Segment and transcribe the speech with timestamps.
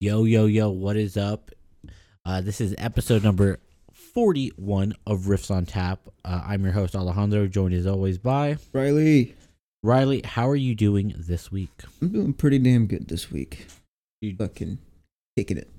[0.00, 1.50] Yo, yo, yo, what is up?
[2.26, 3.58] Uh, this is episode number
[3.92, 6.00] 41 of Riffs on Tap.
[6.24, 9.34] Uh, I'm your host, Alejandro, joined as always by Riley,
[9.82, 10.22] Riley.
[10.24, 11.70] How are you doing this week?
[12.02, 13.66] I'm doing pretty damn good this week.
[14.20, 14.78] You- Fucking
[15.36, 15.70] kicking it.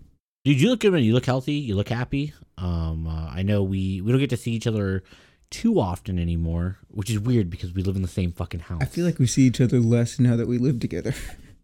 [0.43, 1.03] Dude, you look good, man.
[1.03, 1.53] You look healthy.
[1.53, 2.33] You look happy.
[2.57, 5.03] Um, uh, I know we, we don't get to see each other
[5.49, 8.81] too often anymore, which is weird because we live in the same fucking house.
[8.81, 11.13] I feel like we see each other less now that we live together.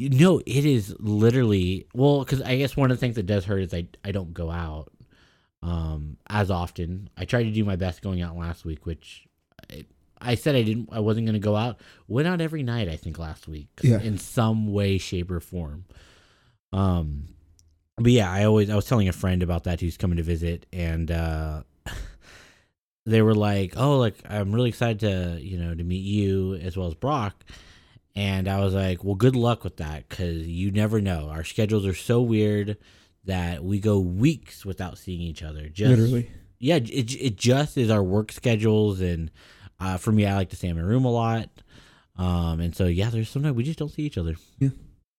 [0.10, 3.60] Know, it is literally well, because I guess one of the things that does hurt
[3.62, 4.92] is I I don't go out
[5.64, 7.10] um as often.
[7.18, 9.28] I tried to do my best going out last week, which
[9.72, 9.86] I,
[10.20, 10.90] I said I didn't.
[10.92, 11.80] I wasn't going to go out.
[12.08, 12.88] Went out every night.
[12.90, 14.00] I think last week, Yeah.
[14.00, 15.86] in some way, shape, or form.
[16.74, 17.28] Um,
[17.98, 20.66] but yeah, I always I was telling a friend about that who's coming to visit,
[20.74, 21.64] and uh
[23.06, 26.78] they were like, "Oh, like I'm really excited to you know to meet you as
[26.78, 27.44] well as Brock."
[28.16, 31.30] And I was like, well, good luck with that because you never know.
[31.30, 32.78] Our schedules are so weird
[33.26, 35.70] that we go weeks without seeing each other.
[35.70, 36.30] Just, Literally.
[36.60, 39.00] Yeah, it, it just is our work schedules.
[39.00, 39.32] And
[39.80, 41.50] uh, for me, I like to stay in my room a lot.
[42.18, 44.36] Um, and so, yeah, there's sometimes we just don't see each other.
[44.60, 44.70] Yeah.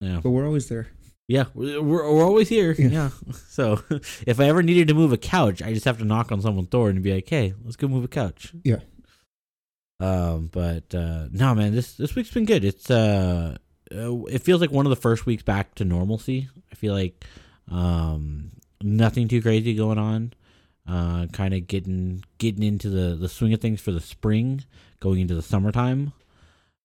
[0.00, 0.20] Yeah.
[0.22, 0.88] But we're always there.
[1.28, 1.44] Yeah.
[1.54, 2.72] We're, we're always here.
[2.72, 2.88] Yeah.
[2.88, 3.10] Yeah.
[3.48, 3.82] So
[4.26, 6.68] if I ever needed to move a couch, I just have to knock on someone's
[6.68, 8.52] door and be like, hey, let's go move a couch.
[8.64, 8.78] Yeah.
[10.02, 12.64] Um, but uh, no, man, this this week's been good.
[12.64, 13.56] It's uh,
[13.94, 16.48] uh, it feels like one of the first weeks back to normalcy.
[16.70, 17.24] I feel like
[17.70, 18.50] um,
[18.82, 20.32] nothing too crazy going on.
[20.88, 24.64] Uh, kind of getting getting into the the swing of things for the spring,
[24.98, 26.12] going into the summertime.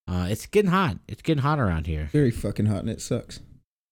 [0.08, 0.98] Uh, it's getting hot.
[1.08, 3.40] It's getting hot around here, Very fucking hot and it sucks.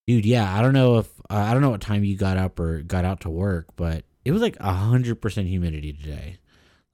[0.08, 0.26] dude.
[0.26, 2.82] Yeah, I don't know if uh, I don't know what time you got up or
[2.84, 6.38] got out to work, but it was like a hundred percent humidity today.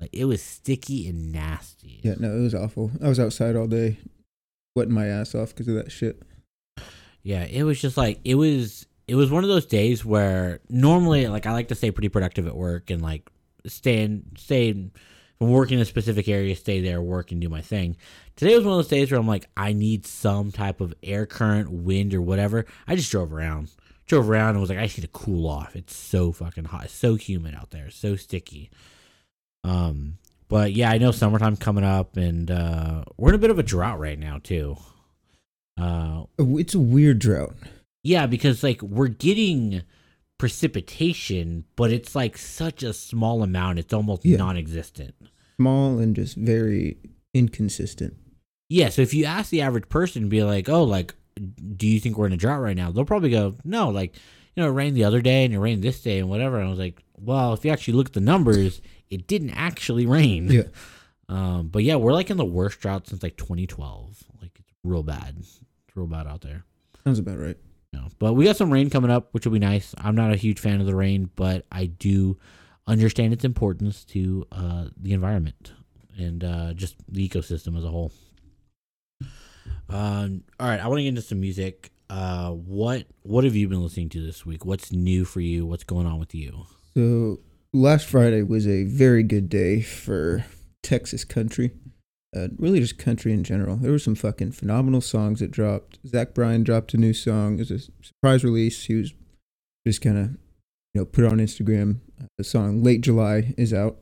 [0.02, 2.00] Like it was sticky and nasty.
[2.02, 2.92] Yeah, no, it was awful.
[3.04, 3.98] I was outside all day,
[4.76, 6.24] wetting my ass off because of that shit.
[7.22, 11.28] Yeah, it was just like it was it was one of those days where normally
[11.28, 13.30] like I like to stay pretty productive at work and like
[13.68, 14.92] stay in stay in,
[15.38, 17.96] from working in a specific area, stay there, work and do my thing.
[18.36, 21.28] Today was one of those days where I'm like, I need some type of air
[21.28, 22.66] current, wind or whatever.
[22.88, 23.70] I just drove around.
[24.08, 25.76] Drove around and was like, I just need to cool off.
[25.76, 26.86] It's so fucking hot.
[26.86, 27.92] It's so humid out there.
[27.92, 28.72] So sticky.
[29.64, 30.18] Um
[30.48, 33.64] but yeah, I know summertime coming up and uh we're in a bit of a
[33.64, 34.78] drought right now too.
[35.80, 37.56] Uh Uh, It's a weird drought.
[38.04, 39.84] yeah, because like we're getting
[40.38, 44.38] precipitation, but it's like such a small amount, it's almost Yeah.
[44.38, 45.14] non existent.
[45.58, 46.98] Small and just very
[47.34, 48.16] inconsistent.
[48.70, 51.14] Yeah, so if you ask the average person, be like, oh, like,
[51.76, 52.92] do you think we're in a drought right now?
[52.92, 54.16] They'll probably go, no, like,
[54.56, 56.58] you know, it rained the other day and it rained this day and whatever.
[56.58, 60.06] And I was like, well, if you actually look at the numbers, it didn't actually
[60.06, 60.50] rain.
[60.50, 60.64] Yeah.
[61.30, 64.24] Um, but yeah, we're like in the worst drought since like 2012.
[64.42, 65.36] Like, it's real bad.
[65.40, 65.60] It's
[65.96, 66.66] real bad out there.
[67.04, 67.58] Sounds about right.
[67.94, 69.94] No, but we got some rain coming up, which will be nice.
[69.98, 72.38] I'm not a huge fan of the rain, but I do
[72.88, 75.74] understand its importance to uh, the environment
[76.18, 78.12] and uh, just the ecosystem as a whole.
[79.90, 81.92] Um, all right, I want to get into some music.
[82.10, 84.66] Uh, what what have you been listening to this week?
[84.66, 85.66] What's new for you?
[85.66, 86.66] What's going on with you?
[86.94, 87.40] So
[87.74, 90.46] last Friday was a very good day for
[90.84, 91.72] Texas country.
[92.36, 93.76] Uh, really just country in general.
[93.76, 96.00] There were some fucking phenomenal songs that dropped.
[96.08, 97.56] Zach Bryan dropped a new song.
[97.56, 98.86] It was a surprise release.
[98.86, 99.14] He was
[99.86, 100.26] just kind of,
[100.94, 102.00] you know, put on Instagram.
[102.22, 103.98] Uh, the song Late July is out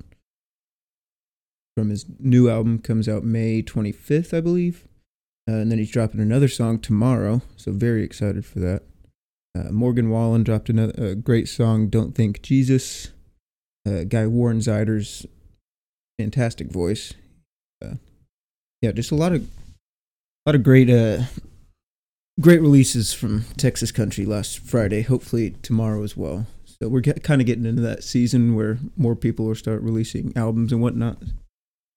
[1.75, 2.79] from his new album.
[2.79, 4.88] Comes out May 25th, I believe.
[5.50, 7.41] Uh, and then he's dropping another song tomorrow.
[7.58, 8.84] So very excited for that.
[9.58, 13.09] Uh, Morgan Wallen dropped another great song, "Don't Think Jesus."
[13.88, 15.25] Uh, guy Warren Zeiders'
[16.17, 17.13] fantastic voice.
[17.84, 17.95] Uh,
[18.81, 21.23] yeah, just a lot of, a lot of great, uh,
[22.40, 25.01] great releases from Texas country last Friday.
[25.01, 26.45] Hopefully tomorrow as well.
[26.66, 30.31] So we're get, kind of getting into that season where more people will start releasing
[30.35, 31.17] albums and whatnot.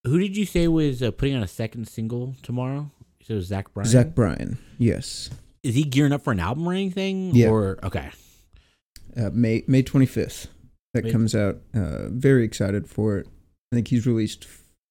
[0.04, 2.90] Who did you say was uh, putting on a second single tomorrow?
[3.20, 3.88] You said it was Zach Bryan.
[3.88, 5.30] Zach Bryan, yes,
[5.62, 7.32] is he gearing up for an album or anything?
[7.36, 7.50] Yeah.
[7.50, 8.10] Or okay,
[9.16, 10.48] uh, May May twenty fifth.
[10.94, 11.58] That comes out.
[11.74, 13.26] Uh, very excited for it.
[13.72, 14.46] I think he's released.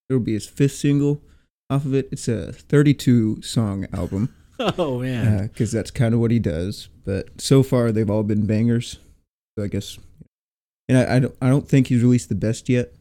[0.09, 1.21] It'll be his fifth single
[1.69, 2.09] off of it.
[2.11, 4.33] It's a thirty two song album.
[4.59, 6.89] oh man, because that's kind of what he does.
[7.05, 8.97] But so far, they've all been bangers.
[9.57, 9.99] So I guess,
[10.89, 12.93] and I, I don't, I don't think he's released the best yet.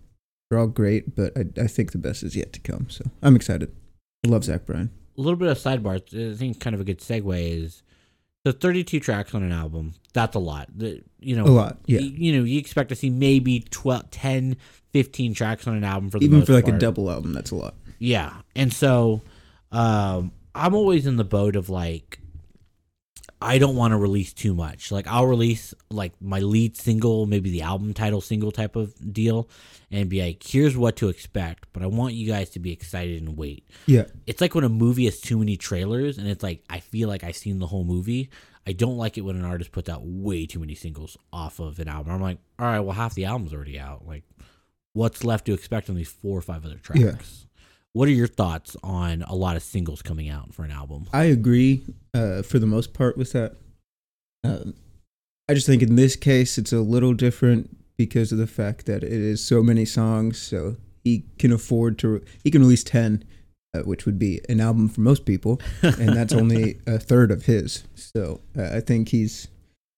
[0.50, 2.91] They're all great, but I, I think the best is yet to come.
[2.91, 3.75] So I'm excited.
[4.26, 4.91] I love Zach Bryan.
[5.17, 5.96] a little bit of sidebar.
[6.32, 7.82] I think kind of a good segue is
[8.44, 9.94] the 32 tracks on an album.
[10.12, 10.69] That's a lot.
[10.75, 12.00] The, you know, A lot, yeah.
[12.00, 14.56] y- You, know, you expect to see maybe 12, 10,
[14.92, 17.54] 15 tracks on an album for the Even for like a double album, that's a
[17.56, 17.75] lot.
[17.98, 19.20] Yeah, and so
[19.72, 22.19] um, I'm always in the boat of like
[23.42, 24.92] I don't want to release too much.
[24.92, 29.48] Like I'll release like my lead single, maybe the album title single type of deal,
[29.90, 31.66] and be like, here's what to expect.
[31.72, 33.69] But I want you guys to be excited and wait.
[33.87, 34.04] Yeah.
[34.26, 37.25] It's like when a movie has too many trailers, and it's like I feel like
[37.25, 38.31] I've seen the whole movie.
[38.66, 41.78] I don't like it when an artist puts out way too many singles off of
[41.78, 42.12] an album.
[42.12, 44.06] I'm like, all right, well half the album's already out.
[44.06, 44.25] Like,
[44.93, 47.00] what's left to expect on these four or five other tracks?
[47.00, 47.14] Yeah.
[47.92, 51.06] What are your thoughts on a lot of singles coming out for an album?
[51.12, 51.82] I agree
[52.14, 53.56] uh, for the most part with that.
[54.44, 54.75] Um,
[55.48, 59.02] I just think in this case it's a little different because of the fact that
[59.02, 60.40] it is so many songs.
[60.40, 63.25] So he can afford to he can release ten,
[63.75, 67.46] uh, which would be an album for most people, and that's only a third of
[67.46, 67.84] his.
[67.94, 69.48] So uh, I think he's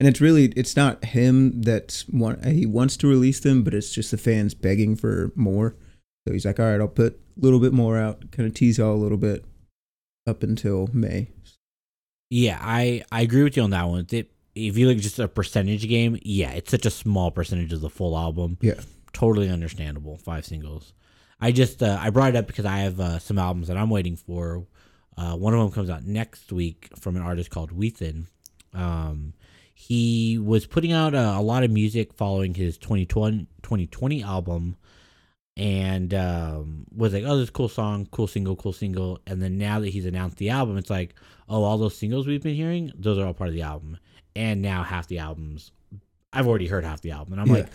[0.01, 3.93] and it's really it's not him that's want he wants to release them, but it's
[3.93, 5.77] just the fans begging for more.
[6.27, 8.79] So he's like, all right, I'll put a little bit more out, kind of tease
[8.79, 9.45] all a little bit
[10.27, 11.29] up until May.
[12.31, 14.07] Yeah, I I agree with you on that one.
[14.11, 17.81] It, if you look just a percentage game, yeah, it's such a small percentage of
[17.81, 18.59] the full album.
[18.61, 18.81] Yeah.
[19.13, 20.17] totally understandable.
[20.17, 20.95] Five singles.
[21.41, 23.91] I just uh, I brought it up because I have uh, some albums that I'm
[23.91, 24.67] waiting for.
[25.17, 28.27] Uh, one of them comes out next week from an artist called Whethan.
[28.73, 29.35] Um,
[29.75, 34.77] he was putting out a, a lot of music following his 2020, 2020 album
[35.57, 39.21] and um, was like, oh, this cool song, cool single, cool single.
[39.27, 41.15] And then now that he's announced the album, it's like,
[41.49, 43.99] oh, all those singles we've been hearing, those are all part of the album.
[44.35, 45.71] And now half the albums,
[46.33, 47.55] I've already heard half the album, and I'm Yeah.
[47.55, 47.69] like,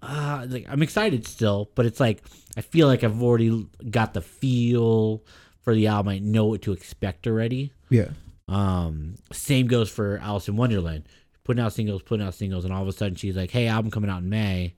[0.00, 2.22] uh, like I'm excited still, but it's like
[2.56, 5.22] I feel like I've already got the feel
[5.60, 6.08] for the album.
[6.08, 7.72] I know what to expect already.
[7.90, 8.08] Yeah.
[8.46, 11.04] Um, same goes for Alison Wonderland,
[11.44, 13.90] putting out singles, putting out singles, and all of a sudden she's like, "Hey, album
[13.90, 14.74] coming out in May."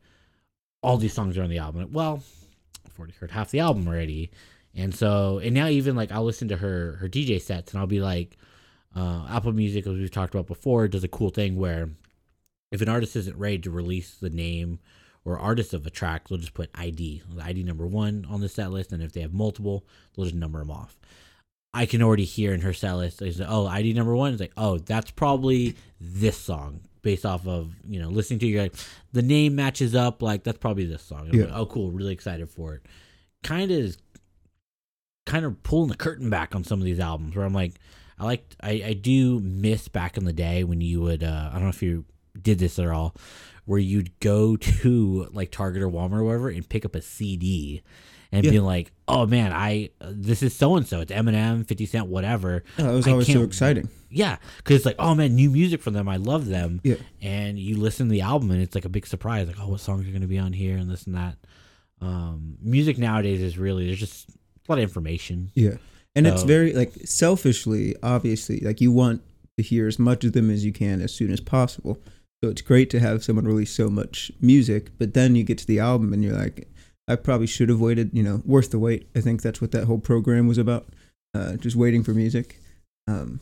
[0.82, 1.92] All these songs are on the album.
[1.92, 2.22] Well,
[3.00, 4.30] already heard half the album already,
[4.74, 7.86] and so and now even like I'll listen to her her DJ sets, and I'll
[7.86, 8.36] be like,
[8.94, 11.90] uh, Apple Music, as we've talked about before, does a cool thing where
[12.70, 14.78] if an artist isn't ready to release the name
[15.24, 18.48] or artist of a track, they'll just put ID, the ID number one on the
[18.48, 20.98] set list, and if they have multiple, they'll just number them off.
[21.72, 24.32] I can already hear in her set list, they say, oh, ID number one.
[24.34, 28.60] Is like, oh, that's probably this song based off of, you know, listening to you,
[28.60, 28.74] like,
[29.12, 31.28] the name matches up, like, that's probably this song.
[31.28, 31.44] I'm Yeah.
[31.46, 32.82] like, oh, cool, really excited for it.
[33.42, 33.96] Kind of
[35.26, 37.74] kind of pulling the curtain back on some of these albums where I'm like,
[38.18, 41.54] I like, I, I do miss back in the day when you would, uh, I
[41.54, 42.04] don't know if you
[42.40, 43.14] did this at all,
[43.64, 47.82] where you'd go to like Target or Walmart or whatever and pick up a CD
[48.32, 48.50] and Yeah.
[48.52, 51.00] be like, oh man, I, this is so and so.
[51.00, 52.62] It's Eminem, 50 Cent, whatever.
[52.78, 53.88] Oh, it was I always so exciting.
[54.10, 54.36] Yeah.
[54.64, 56.08] Cause it's like, oh man, new music from them.
[56.08, 56.80] I love them.
[56.84, 56.96] Yeah.
[57.22, 59.46] And you listen to the album and it's like a big surprise.
[59.48, 61.36] Like, oh, what songs are going to be on here and this and that.
[62.00, 64.32] Um, music nowadays is really, there's just a
[64.68, 65.50] lot of information.
[65.54, 65.74] Yeah.
[66.16, 69.22] And it's very like selfishly, obviously, like you want
[69.56, 71.98] to hear as much of them as you can as soon as possible.
[72.42, 75.66] So it's great to have someone release so much music, but then you get to
[75.66, 76.66] the album and you're like,
[77.10, 79.08] I probably should have waited, you know, worth the wait.
[79.16, 80.86] I think that's what that whole program was about.
[81.34, 82.60] Uh, just waiting for music.
[83.08, 83.40] Um,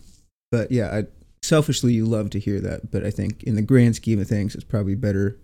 [0.51, 1.07] but yeah, I,
[1.43, 2.91] selfishly, you love to hear that.
[2.91, 5.39] But I think in the grand scheme of things, it's probably better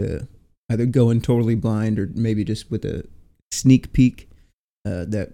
[0.00, 0.26] to
[0.68, 3.06] either go in totally blind or maybe just with a
[3.52, 4.28] sneak peek
[4.84, 5.30] uh, that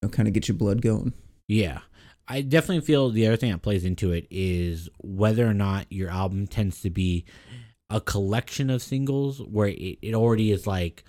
[0.00, 1.12] you know, kind of gets your blood going.
[1.46, 1.80] Yeah.
[2.26, 6.08] I definitely feel the other thing that plays into it is whether or not your
[6.08, 7.26] album tends to be
[7.90, 11.04] a collection of singles where it, it already is like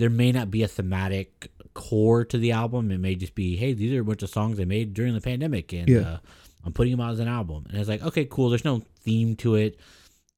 [0.00, 2.90] there may not be a thematic core to the album.
[2.90, 5.20] It may just be, hey, these are a bunch of songs I made during the
[5.20, 6.00] pandemic and Yeah.
[6.00, 6.18] uh,
[6.64, 7.66] I'm putting them out as an album.
[7.68, 8.48] And it's like, okay, cool.
[8.48, 9.78] There's no theme to it.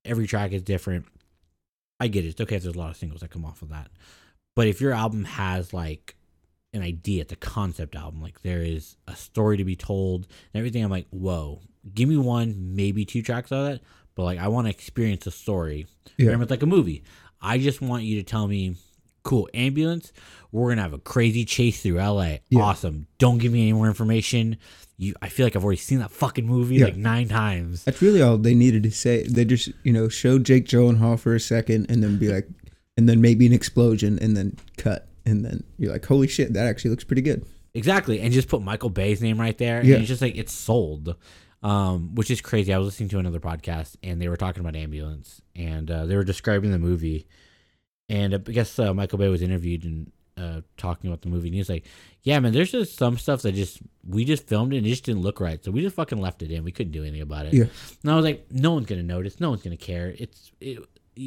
[0.04, 1.06] Every track is different.
[2.00, 2.28] I get it.
[2.28, 3.90] It's okay if there's a lot of singles that come off of that.
[4.56, 6.16] But if your album has like
[6.74, 10.60] an idea, it's a concept album, like there is a story to be told and
[10.60, 11.60] everything, I'm like, whoa,
[11.94, 13.80] give me one, maybe two tracks of that.
[14.14, 15.86] But like, I want to experience a story.
[16.18, 16.26] Yeah.
[16.26, 17.02] Remember, it's like a movie.
[17.40, 18.76] I just want you to tell me,
[19.22, 20.12] cool, ambulance,
[20.50, 22.36] we're going to have a crazy chase through LA.
[22.50, 22.60] Yeah.
[22.62, 23.06] Awesome.
[23.18, 24.56] Don't give me any more information.
[24.98, 26.86] You, I feel like I've already seen that fucking movie Yeah.
[26.86, 27.84] like nine times.
[27.84, 29.22] That's really all they needed to say.
[29.24, 32.48] They just, you know, show Jake Gyllenhaal for a second and then be like,
[32.96, 35.08] and then maybe an explosion and then cut.
[35.24, 37.44] And then you're like, holy shit, that actually looks pretty good.
[37.74, 39.94] Exactly, and just put Michael Bay's name right there, Yeah.
[39.94, 41.16] and it's just like it's sold,
[41.62, 42.74] um, which is crazy.
[42.74, 46.16] I was listening to another podcast, and they were talking about ambulance, and uh, they
[46.16, 47.26] were describing the movie,
[48.12, 51.54] and I guess uh, Michael Bay was interviewed and uh, talking about the movie, and
[51.54, 51.86] he was like,
[52.22, 55.04] "Yeah, man, there's just some stuff that just we just filmed it and it just
[55.04, 56.62] didn't look right, so we just fucking left it in.
[56.62, 57.64] We couldn't do anything about it." Yeah.
[58.02, 59.40] And I was like, "No one's gonna notice.
[59.40, 60.14] No one's gonna care.
[60.18, 60.78] It's it,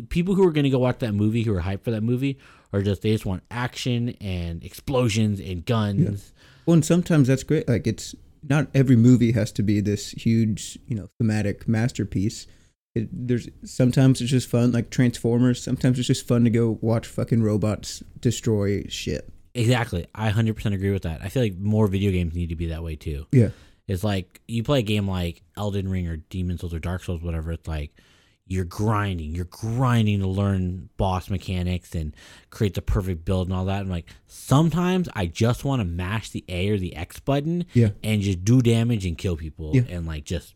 [0.09, 2.37] people who are gonna go watch that movie, who are hyped for that movie,
[2.71, 6.33] are just they just want action and explosions and guns."
[6.67, 7.67] Well, and sometimes that's great.
[7.67, 8.15] Like it's
[8.47, 12.45] not every movie has to be this huge, you know, thematic masterpiece.
[12.95, 15.61] It, there's sometimes it's just fun, like Transformers.
[15.61, 19.29] Sometimes it's just fun to go watch fucking robots destroy shit.
[19.53, 20.05] Exactly.
[20.15, 21.21] I 100% agree with that.
[21.21, 23.25] I feel like more video games need to be that way too.
[23.31, 23.49] Yeah.
[23.87, 27.21] It's like you play a game like Elden Ring or Demon Souls or Dark Souls,
[27.21, 27.51] whatever.
[27.51, 27.91] It's like
[28.47, 32.15] you're grinding, you're grinding to learn boss mechanics and
[32.49, 33.81] create the perfect build and all that.
[33.81, 37.89] I'm like, sometimes I just want to mash the A or the X button Yeah.
[38.03, 39.83] and just do damage and kill people Yeah.
[39.89, 40.54] and like just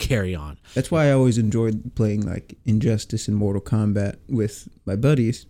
[0.00, 0.58] carry on.
[0.74, 5.46] That's why I always enjoyed playing like Injustice and Mortal Kombat with my buddies.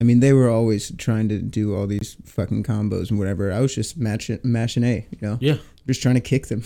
[0.00, 3.50] I mean, they were always trying to do all these fucking combos and whatever.
[3.52, 5.56] I was just matching, mashing A, you know, Yeah.
[5.86, 6.62] just trying to kick them.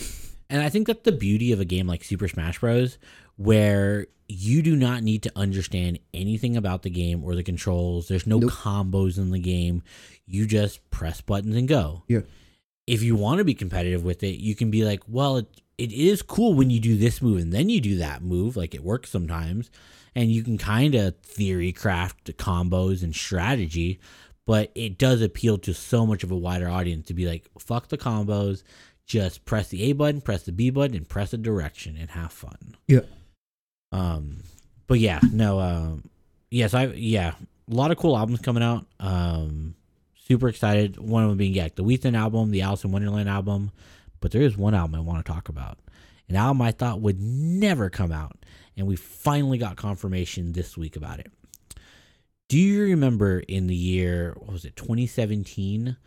[0.49, 2.97] And I think that's the beauty of a game like Super Smash Bros.,
[3.37, 8.07] where you do not need to understand anything about the game or the controls.
[8.07, 8.51] There's no Nope.
[8.51, 9.83] combos in the game.
[10.25, 12.03] You just press buttons and go.
[12.07, 12.21] Yeah.
[12.87, 15.47] If you want to be competitive with it, you can be like, well, it,
[15.79, 18.57] it is cool when you do this move and then you do that move.
[18.57, 19.71] Like it works sometimes.
[20.15, 23.99] And you can kind of theory craft combos and strategy,
[24.45, 27.87] but it does appeal to so much of a wider audience to be like, fuck
[27.89, 28.63] the combos
[29.09, 32.31] just press the A button, press the B button, and press a direction and have
[32.31, 32.77] fun.
[32.87, 33.01] Yeah.
[33.91, 34.43] Um,
[34.85, 36.09] but yeah, no, um,
[36.51, 37.33] yes, I yeah,
[37.69, 38.85] a lot of cool albums coming out.
[38.99, 39.73] Um,
[40.27, 40.99] super excited.
[40.99, 43.71] One of them being yeah, the Weekend album, the Alison Wonderland album.
[44.19, 45.79] But there is one album I want to talk about,
[46.27, 48.37] an album I thought would never come out,
[48.77, 51.31] and we finally got confirmation this week about it.
[52.49, 55.97] Do you remember in the year what was it 2017?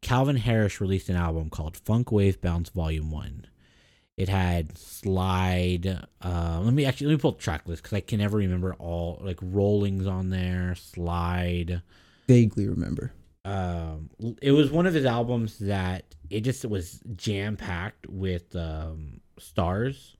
[0.00, 3.46] Calvin Harris released an album called Funk Wave Bounce Volume One.
[4.16, 6.06] It had slide.
[6.22, 8.74] Uh, let me actually let me pull the track list because I can never remember
[8.74, 10.74] all like rollings on there.
[10.74, 11.82] Slide.
[12.28, 13.12] Vaguely remember.
[13.44, 14.10] Um,
[14.42, 20.16] it was one of his albums that it just was jam packed with um, stars,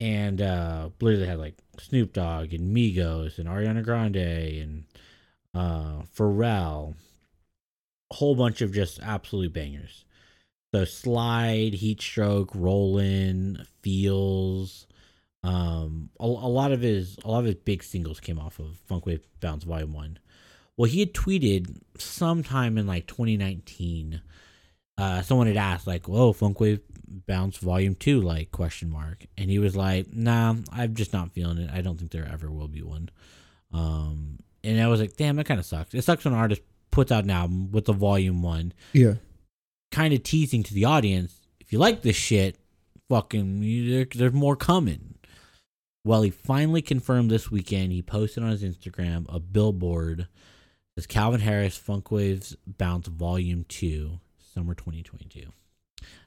[0.00, 4.84] and uh, literally had like Snoop Dogg and Migos and Ariana Grande and
[5.54, 6.94] uh, Pharrell,
[8.10, 10.04] a whole bunch of just absolute bangers.
[10.74, 14.86] So slide, heat stroke, rollin', feels.
[15.42, 18.76] Um, a, a lot of his a lot of his big singles came off of
[18.86, 20.18] Funk Wave Bounce Volume One.
[20.76, 24.22] Well, he had tweeted sometime in like 2019.
[25.00, 26.80] Uh, someone had asked like, "Whoa, Funkwave
[27.26, 31.58] Bounce Volume Two?" Like question mark, and he was like, "Nah, I'm just not feeling
[31.58, 31.70] it.
[31.72, 33.08] I don't think there ever will be one."
[33.72, 35.94] Um, and I was like, "Damn, that kind of sucks.
[35.94, 39.14] It sucks when an artist puts out an album with the Volume One, Yeah.
[39.92, 42.56] kind of teasing to the audience, if you like this shit,
[43.08, 45.14] fucking, there, there's more coming."
[46.04, 47.92] Well, he finally confirmed this weekend.
[47.92, 50.28] He posted on his Instagram a billboard
[50.96, 54.18] says Calvin Harris Funkwaves Bounce Volume 2,
[54.54, 55.42] Summer 2022.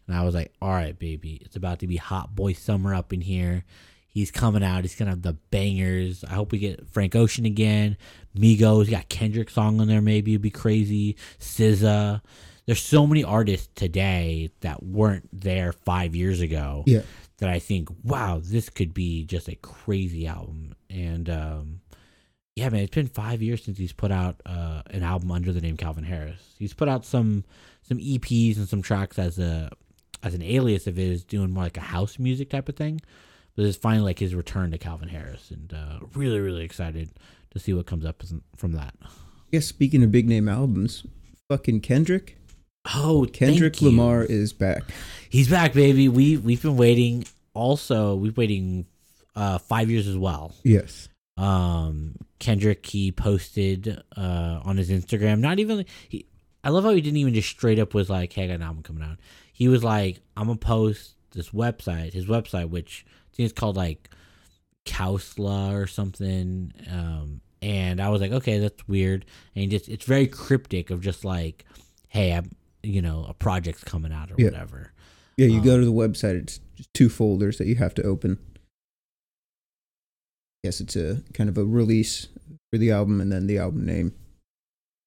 [0.07, 3.11] And I was like, all right, baby, it's about to be hot boy summer up
[3.13, 3.63] in here.
[4.07, 4.83] He's coming out.
[4.83, 6.23] He's going to have the bangers.
[6.23, 7.97] I hope we get Frank Ocean again.
[8.37, 10.33] Migos, got Kendrick song on there, maybe.
[10.33, 11.15] It'd be crazy.
[11.39, 12.21] SZA.
[12.67, 17.01] There's so many artists today that weren't there five years ago Yeah.
[17.39, 20.75] that I think, wow, this could be just a crazy album.
[20.91, 21.81] And um,
[22.55, 25.59] yeah, man, it's been five years since he's put out uh, an album under the
[25.61, 26.39] name Calvin Harris.
[26.59, 27.43] He's put out some
[27.83, 29.71] some EPs and some tracks as a
[30.23, 33.01] as an alias of his, doing more like a house music type of thing.
[33.55, 37.11] But it's finally like his return to Calvin Harris, and uh, really, really excited
[37.51, 38.23] to see what comes up
[38.55, 38.95] from that.
[39.51, 39.59] Yeah.
[39.59, 41.05] Speaking of big name albums,
[41.49, 42.37] fucking Kendrick.
[42.95, 43.81] Oh, Kendrick.
[43.81, 44.83] Lamar is back.
[45.29, 46.09] He's back, baby.
[46.09, 47.25] We we've been waiting.
[47.53, 48.87] Also, we've waiting
[49.35, 50.53] uh, five years as well.
[50.63, 51.09] Yes.
[51.37, 56.25] um Kendrick he posted uh on his Instagram not even he
[56.63, 58.61] I love how he didn't even just straight up was like hey I got an
[58.61, 59.17] album coming out
[59.51, 63.75] he was like I'm gonna post this website his website which I think it's called
[63.77, 64.09] like
[64.85, 70.27] Kausla or something um and I was like okay that's weird and just it's very
[70.27, 71.65] cryptic of just like
[72.09, 72.51] hey I'm
[72.81, 74.45] you know a project's coming out or Yeah.
[74.47, 74.91] whatever
[75.37, 75.47] Yeah.
[75.47, 76.35] You Um, go to the website.
[76.35, 78.37] It's just two folders that you have to open.
[80.63, 82.27] Yes, it's a kind of a release
[82.71, 84.13] for the album and then the album name.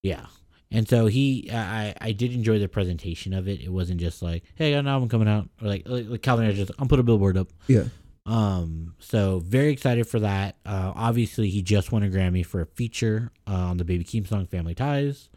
[0.03, 0.27] Yeah.
[0.71, 3.61] And so he, I, I did enjoy the presentation of it.
[3.61, 6.45] It wasn't just like, "Hey, I got an album coming out," or like, like, Calvin
[6.45, 7.85] Harris just, "I'm put a billboard up." Yeah.
[8.27, 10.57] Um, so very excited for that.
[10.67, 14.27] Uh, obviously, he just won a Grammy for a feature uh, on the Baby Keem
[14.27, 15.29] song "Family Ties."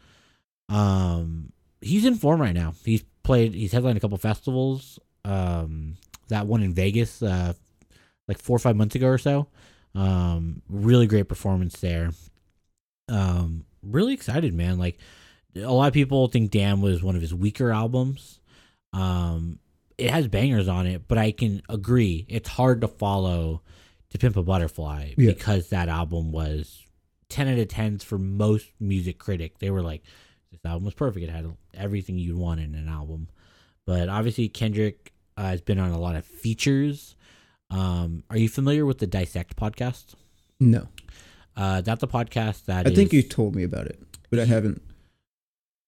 [0.67, 2.73] Um, he's in form right now.
[2.83, 3.53] He's played.
[3.53, 4.97] He's headlined a couple festivals.
[5.23, 5.97] Um,
[6.29, 7.53] that one in Vegas, uh,
[8.27, 9.47] like four or five months ago or so.
[9.93, 12.11] Um, really great performance there.
[13.07, 14.77] Um, really excited, man.
[14.77, 14.99] Like
[15.55, 18.39] a lot of people think "Damn" was one of his weaker albums.
[18.93, 19.59] Um,
[19.97, 23.61] it has bangers on it, but I can agree it's hard to follow
[24.11, 25.31] to Pimp a Butterfly Yeah.
[25.31, 26.85] because that album was
[27.29, 29.59] 10 out of 10s for most music critic.
[29.59, 30.01] They were like,
[30.51, 31.23] this album was perfect.
[31.25, 33.27] It had everything you'd want in an album.
[33.85, 37.15] But obviously, Kendrick uh, has been on a lot of features.
[37.69, 40.15] Um, are you familiar with the Dissect podcast?
[40.59, 40.87] No,
[41.55, 43.99] Uh, that's a podcast that I think you told me about it,
[44.31, 44.81] but I haven't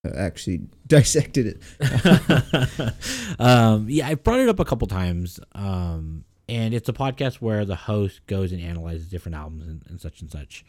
[0.05, 2.93] actually dissected it.
[3.39, 5.39] um, yeah, I brought it up a couple times.
[5.53, 10.01] Um, and it's a podcast where the host goes and analyzes different albums and, and
[10.01, 10.65] such and such,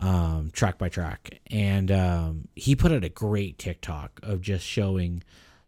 [0.00, 1.40] um, track by track.
[1.50, 5.22] And um, he put out a great TikTok of just showing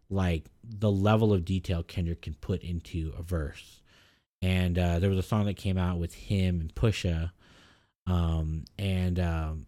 [0.09, 3.81] like the level of detail Kendrick can put into a verse.
[4.41, 7.31] And uh, there was a song that came out with him and Pusha,
[8.07, 9.67] um, and um,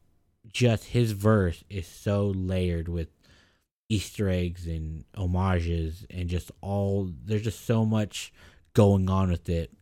[0.51, 3.09] just his verse is so layered with
[3.91, 8.31] Easter eggs and homages and just all there's just so much
[8.73, 9.73] going on with it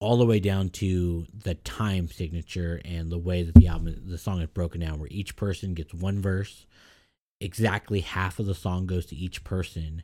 [0.00, 4.16] all the way down to the time signature and the way that the album the
[4.16, 6.64] song is broken down where each person gets one verse.
[7.38, 10.02] Exactly half of the song goes to each person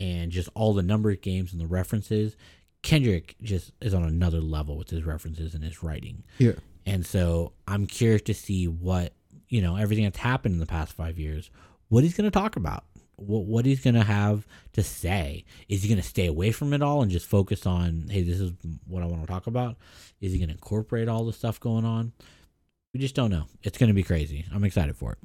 [0.00, 2.36] and just all the numbered games and the references.
[2.82, 6.24] Kendrick just is on another level with his references and his writing.
[6.38, 6.52] Yeah.
[6.84, 9.12] and so i'm curious to see what
[9.48, 11.50] you know everything that's happened in the past five years
[11.88, 12.84] what he's going to talk about
[13.16, 16.72] what, what he's going to have to say is he going to stay away from
[16.72, 18.52] it all and just focus on hey this is
[18.86, 19.76] what i want to talk about
[20.20, 22.12] is he going to incorporate all the stuff going on
[22.92, 25.18] we just don't know it's going to be crazy i'm excited for it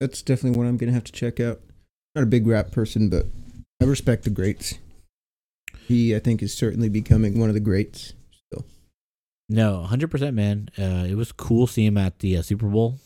[0.00, 1.60] That's definitely one I'm gonna have to check out.
[2.14, 3.26] Not a big rap person, but
[3.80, 4.78] I respect the greats.
[5.86, 8.12] He, I think, is certainly becoming one of the greats.
[8.52, 8.64] So
[9.48, 10.68] No, hundred percent, man.
[10.78, 12.98] Uh, it was cool seeing him at the uh, Super Bowl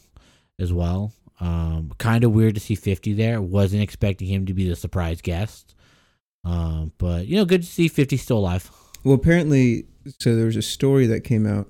[0.58, 1.12] as well.
[1.40, 3.40] Um, kind of weird to see Fifty there.
[3.40, 5.74] Wasn't expecting him to be the surprise guest.
[6.44, 8.70] Um, but you know, good to see Fifty still alive.
[9.04, 9.86] Well, apparently,
[10.18, 11.68] so there was a story that came out.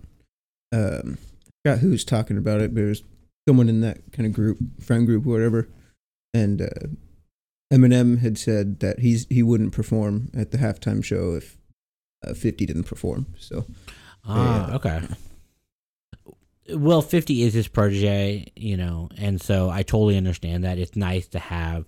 [0.73, 3.03] Um, I forgot who was talking about it, but it was
[3.49, 5.69] someone in that kind of group, friend group, whatever.
[6.35, 6.89] And uh,
[7.73, 11.56] Eminem had said that he's he wouldn't perform at the halftime show if
[12.26, 13.26] uh, Fifty didn't perform.
[13.39, 13.67] So
[14.26, 14.75] Ah, Yeah.
[14.76, 15.02] okay.
[16.75, 20.78] Well, Fifty is his protege, you know, and so I totally understand that.
[20.78, 21.87] It's nice to have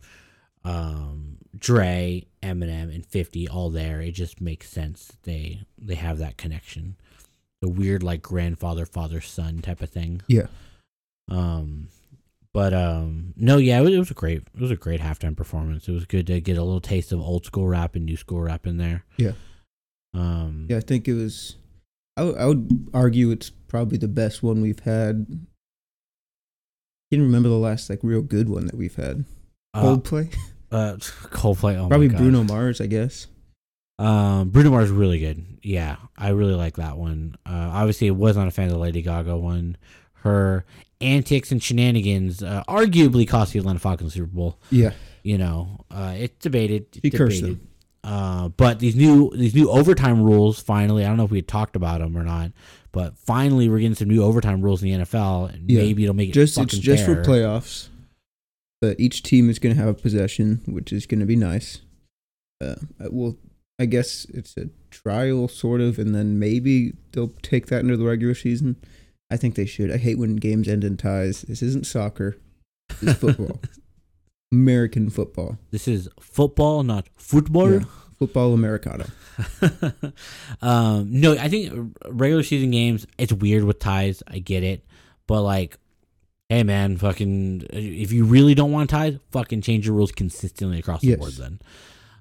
[0.65, 4.01] um, Dre, Eminem, and Fifty all there.
[4.01, 5.13] It just makes sense.
[5.23, 6.97] They they have that connection.
[7.61, 10.23] The weird like grandfather father son type of thing.
[10.27, 10.47] Yeah.
[11.31, 11.89] Um,
[12.53, 15.37] but um, no, yeah, it was, it was a great it was a great halftime
[15.37, 15.89] performance.
[15.89, 18.41] It was good to get a little taste of old school rap and new school
[18.41, 19.05] rap in there.
[19.17, 19.33] Yeah.
[20.15, 20.67] Um.
[20.69, 21.57] yeah, I think it was.
[22.17, 25.27] I would- argue it's probably the best one we've had.
[27.11, 29.25] Can't remember the last like real good one that we've had.
[29.75, 30.35] uh, Coldplay,
[30.71, 31.77] Uh, Coldplay.
[31.79, 32.09] Oh probably.
[32.09, 33.27] Bruno Mars, I guess.
[33.99, 35.45] Um, Bruno Mars is really good.
[35.63, 37.37] Yeah, I really like that one.
[37.47, 39.77] Uh, obviously, I was not a fan of the Lady Gaga one.
[40.15, 40.65] Her
[41.01, 44.59] antics and shenanigans uh, arguably cost the Atlanta Falcons Super Bowl.
[44.71, 46.87] Yeah, You know, uh, it's debated.
[46.93, 47.67] It's He cursed debated.
[48.05, 51.05] Uh, but these new these new overtime rules finally.
[51.05, 52.51] I don't know if we had talked about them or not,
[52.91, 55.83] but finally we're getting some new overtime rules in the NFL, and Yeah.
[55.83, 57.23] maybe it'll make it just it's just fair.
[57.25, 57.89] for playoffs.
[58.81, 61.83] But each team is going to have a possession, which is going to be nice.
[62.61, 62.75] Uh,
[63.11, 63.37] well,
[63.79, 68.05] I guess it's a trial, sort of, and then maybe they'll take that into the
[68.05, 68.77] regular season.
[69.31, 69.93] I think they should.
[69.93, 71.43] I hate when games end in ties.
[71.43, 72.37] This isn't soccer.
[73.01, 73.61] It's football.
[74.53, 75.59] American football.
[75.71, 77.73] This is football, not football.
[77.73, 77.81] Yeah.
[78.19, 79.07] Football Americano.
[80.63, 83.07] um, no, I think regular season games.
[83.19, 84.23] It's weird with ties.
[84.29, 84.85] I get it,
[85.27, 85.77] but like,
[86.49, 91.01] hey man, fucking, if you really don't want ties, fucking change your rules consistently across
[91.01, 91.33] the board.
[91.33, 91.59] Then,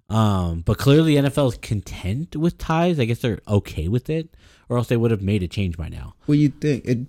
[0.10, 3.00] um, but clearly the NFL is content with ties.
[3.00, 4.36] I guess they're okay with it,
[4.70, 6.16] or else they would have made a change by now.
[6.26, 7.00] Well, you'd think it.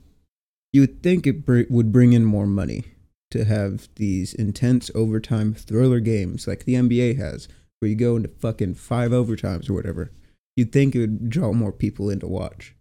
[0.72, 2.84] You would think it br- would bring in more money
[3.32, 7.48] to have these intense overtime thriller games like the NBA has,
[7.80, 10.12] where you go into fucking five overtimes or whatever.
[10.56, 12.74] You'd think it would draw more people in to watch.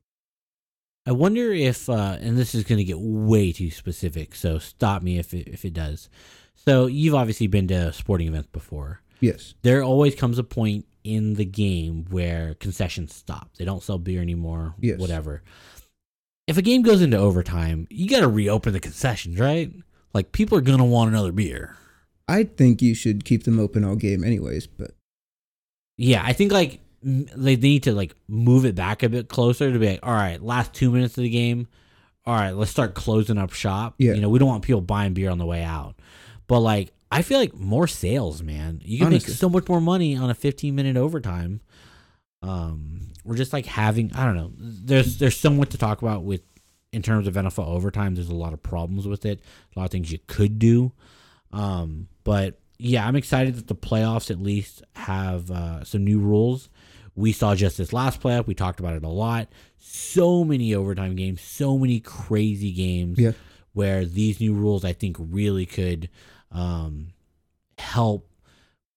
[1.06, 5.02] I wonder if, uh, and this is going to get way too specific, so stop
[5.02, 6.10] me if it, if it does.
[6.56, 9.02] So you've obviously been to sporting events before.
[9.20, 9.54] Yes.
[9.62, 13.52] there always comes a point in the game where concessions stop.
[13.58, 15.00] They don't sell beer anymore, Yes.
[15.00, 15.44] whatever.
[16.48, 19.72] If a game goes into overtime, you got to reopen the concessions, right?
[20.14, 21.78] Like people are going to want another beer.
[22.28, 24.68] I think you should keep them open all game, anyways.
[24.68, 24.92] But
[25.98, 29.80] Yeah, I think like they need to like move it back a bit closer to
[29.80, 31.68] be like, all right, last 2 minutes of the game.
[32.26, 33.96] All right, let's start closing up shop.
[33.98, 34.14] Yeah.
[34.14, 35.96] You know, we don't want people buying beer on the way out.
[36.48, 38.82] But like I feel like more sales, man.
[38.86, 39.32] You can Honestly.
[39.32, 41.60] make so much more money on a 15 minute overtime.
[42.44, 44.52] Um, we're just like having I don't know.
[44.58, 46.42] There's there's so much to talk about with
[46.94, 48.16] in terms of NFL overtime.
[48.16, 49.42] There's a lot of problems with it.
[49.76, 50.92] A lot of things you could do.
[51.52, 56.70] Um, but yeah, I'm excited that the playoffs at least have uh, some new rules.
[57.16, 58.48] We saw just this last playoff.
[58.48, 59.48] We talked about it a lot.
[59.78, 63.32] So many overtime games, so many crazy games Yeah.
[63.74, 66.10] where these new rules I think really could
[66.52, 67.10] um,
[67.78, 68.30] help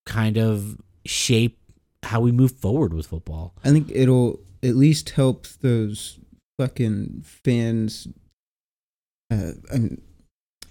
[0.07, 1.59] kind of shape
[2.03, 3.55] how we move forward with football.
[3.65, 6.19] I think it'll at least help those
[6.59, 8.09] fucking fans.
[9.33, 10.01] Uh, I'm,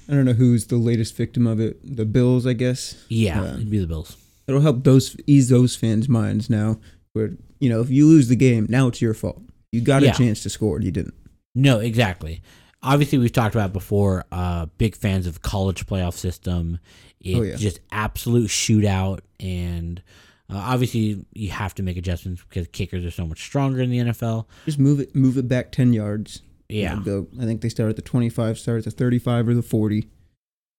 [0.10, 1.80] I don't know who's the latest victim of it.
[1.96, 3.04] The Bills, I guess.
[3.10, 3.54] Yeah, Yeah.
[3.56, 4.18] it'd be the Bills.
[4.48, 6.80] It'll help those ease those fans' minds now.
[7.14, 9.42] Where you know if you lose the game, now it's your fault.
[9.72, 10.12] You got Yeah.
[10.12, 11.14] a chance to score, and you didn't.
[11.56, 12.42] No, exactly.
[12.82, 14.26] Obviously, we've talked about before.
[14.32, 16.80] Uh, big fans of college playoff system.
[17.22, 17.56] It's Oh, yeah.
[17.56, 20.02] just absolute shootout, and
[20.50, 24.00] uh, obviously you have to make adjustments because kickers are so much stronger in the
[24.00, 24.46] NFL.
[24.66, 26.42] Just move it, move it back ten yards.
[26.70, 27.28] Yeah, go.
[27.40, 30.08] I think they start at the twenty-five, start at the thirty-five or the forty,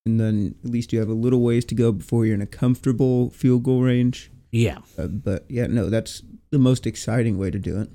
[0.07, 2.47] and then at least you have a little ways to go before you're in a
[2.47, 4.31] comfortable field goal range.
[4.51, 7.91] yeah, Uh, but yeah, no, that's the most exciting way to do it.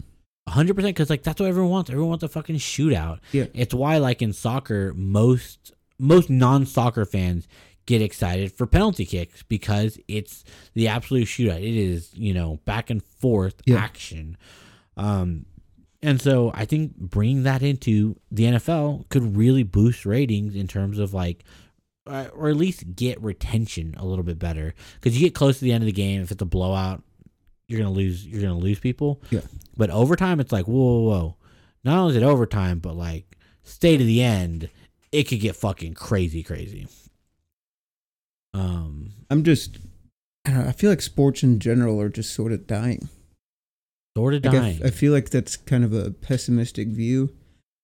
[0.48, 0.96] hundred percent.
[0.96, 1.90] Because like that's what everyone wants.
[1.90, 3.20] Everyone wants a fucking shootout.
[3.32, 3.46] Yeah.
[3.54, 7.48] It's why like in soccer, most most non soccer fans
[7.89, 10.43] get excited for penalty kicks because it's
[10.75, 11.58] the absolute shootout.
[11.58, 13.78] It is you know back and forth Yeah.
[13.78, 14.38] action.
[14.95, 15.45] Um,
[16.04, 20.99] and so I think bringing that into the NFL could really boost ratings in terms
[20.99, 21.43] of like,
[22.08, 24.73] uh, or at least get retention a little bit better.
[24.95, 27.02] Because you get close to the end of the game, if it's a blowout,
[27.67, 28.25] you're gonna lose.
[28.25, 29.21] You're gonna lose people.
[29.32, 29.41] Yeah.
[29.78, 31.36] But overtime, it's like whoa, whoa, whoa.
[31.84, 34.69] Not only is it overtime, but like stay to the end,
[35.12, 36.88] it could get fucking crazy, crazy.
[38.54, 39.78] Um, I'm just,
[40.46, 43.10] I, don't know, I feel like sports in general are just sort of dying.
[44.18, 44.86] sort of Like, I f- dying.
[44.86, 47.34] I, feel like that's kind of a pessimistic view,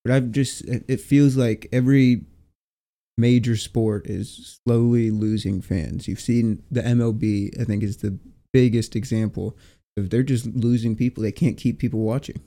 [0.04, 2.25] but I've just, it, it feels like every
[3.17, 6.08] major sport is slowly losing fans.
[6.08, 8.17] You've seen the MLB, I think, is the
[8.51, 9.58] biggest example
[9.97, 11.23] of they're just losing people.
[11.23, 12.41] They can't keep people watching.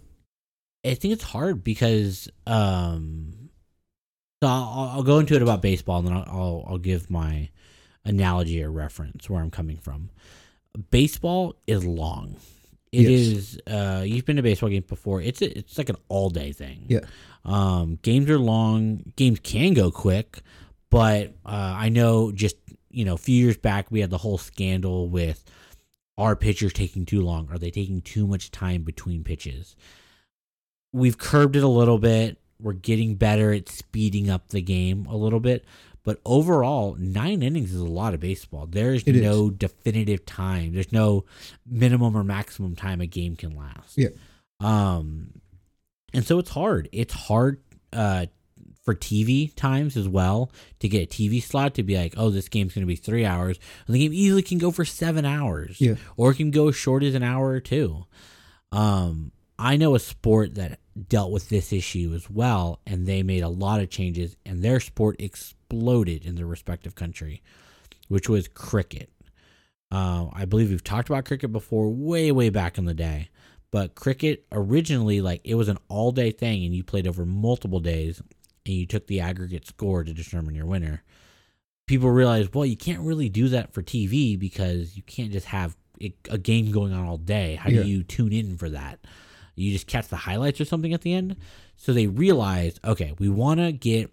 [0.84, 3.50] I think it's hard because um,
[4.42, 7.48] so I'll, I'll go into it about baseball and then I'll, I'll I'll give my
[8.08, 10.10] analogy or reference where I'm coming from.
[10.90, 12.36] Baseball is long.
[12.90, 13.10] It Yes.
[13.10, 13.60] is.
[13.66, 15.20] Uh, you've been to baseball games before.
[15.20, 16.86] It's a, it's like an all day thing.
[16.88, 17.00] Yeah.
[17.44, 19.12] Um, games are long.
[19.16, 20.40] Games can go quick,
[20.90, 22.56] but uh, I know just
[22.90, 25.44] you know a few years back we had the whole scandal with
[26.16, 27.48] are pitchers taking too long?
[27.50, 29.76] Are they taking too much time between pitches?
[30.92, 32.38] We've curbed it a little bit.
[32.60, 35.64] We're getting better at speeding up the game a little bit.
[36.08, 38.66] But overall, nine innings is a lot of baseball.
[38.66, 39.22] There's It is.
[39.22, 40.72] no definitive time.
[40.72, 41.26] There's no
[41.66, 43.98] minimum or maximum time a game can last.
[43.98, 44.08] Yeah.
[44.58, 45.32] Um,
[46.14, 46.88] and so it's hard.
[46.92, 47.60] It's hard
[47.92, 48.24] uh,
[48.86, 52.48] for TV times as well to get a TV slot to be like, oh, this
[52.48, 53.58] game's going to be three hours.
[53.86, 55.78] And the game easily can go for seven hours.
[55.78, 55.96] Yeah.
[56.16, 58.06] Or it can go as short as an hour or two.
[58.72, 63.42] Um, I know a sport that dealt with this issue as well, and they made
[63.42, 67.42] a lot of changes, and their sport exploded in their respective country,
[68.08, 69.10] which was cricket.
[69.90, 73.28] Uh, I believe we've talked about cricket before, way, way back in the day.
[73.70, 77.80] But cricket originally, like, it was an all day thing, and you played over multiple
[77.80, 78.20] days,
[78.66, 81.02] and you took the aggregate score to determine your winner.
[81.86, 85.76] People realized, well, you can't really do that for TV because you can't just have
[86.30, 87.56] a game going on all day.
[87.56, 87.82] How Yeah.
[87.82, 89.00] do you tune in for that?
[89.58, 91.36] You just catch the highlights or something at the end.
[91.76, 94.10] So they realized, okay, we want to get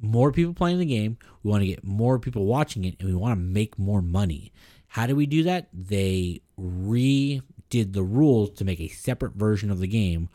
[0.00, 1.18] more people playing the game.
[1.42, 4.52] We want to get more people watching it, and we want to make more money.
[4.88, 5.68] How do we do that?
[5.72, 10.28] They redid the rules to make a separate version of the game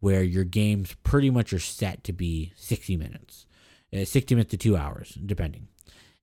[0.00, 3.46] where your games pretty much are set to be 60 minutes,
[3.92, 5.68] uh, 60 minutes to two hours, depending.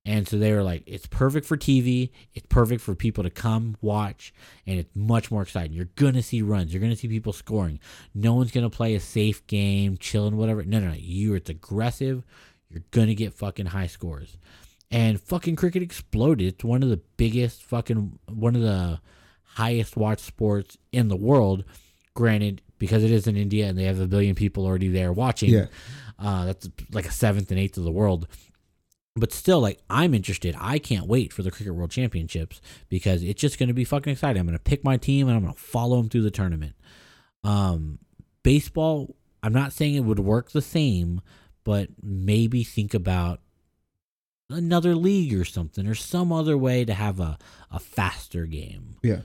[0.05, 2.11] And so they were like, it's perfect for TV.
[2.35, 4.33] It's perfect for people to come watch,
[4.67, 5.73] and it's much more exciting.
[5.73, 6.71] You're gonna see runs.
[6.71, 7.79] You're gonna see people scoring.
[8.13, 10.63] No one's gonna play a safe game, chilling, whatever.
[10.63, 10.95] No, no, no.
[10.95, 12.23] You, it's aggressive.
[12.69, 14.37] You're gonna get fucking high scores.
[14.91, 16.47] And fucking cricket exploded.
[16.47, 18.99] It's one of the biggest fucking one of the
[19.43, 21.63] highest watched sports in the world.
[22.13, 25.49] Granted, because it is in India and they have a billion people already there watching.
[25.49, 25.65] Yeah.
[26.17, 28.27] Uh, that's like a seventh and eighth of the world.
[29.17, 30.55] But still, like I'm interested.
[30.59, 34.11] I can't wait for the Cricket World Championships because it's just going to be fucking
[34.11, 34.39] exciting.
[34.39, 36.75] I'm going to pick my team and I'm going to follow them through the tournament.
[37.43, 37.99] Um,
[38.43, 41.21] baseball, I'm not saying it would work the same,
[41.63, 43.39] but maybe think about
[44.49, 47.37] another league or something, or some other way to have a
[47.71, 48.97] a faster game.
[49.01, 49.21] Yeah.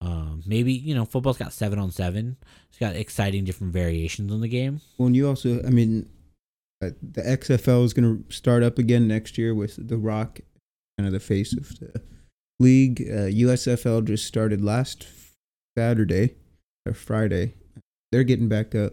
[0.00, 2.36] Um, maybe you know football's got seven on seven.
[2.68, 4.80] It's got exciting different variations in the game.
[4.98, 6.08] Well, and you also, I mean,
[6.82, 10.40] uh, the XFL is going to start up again next year with The Rock,
[10.98, 12.02] kind of the face of the
[12.60, 13.00] league.
[13.00, 15.06] Uh, USFL just started last
[15.76, 16.34] Saturday
[16.86, 17.54] or Friday.
[18.12, 18.92] They're getting back up.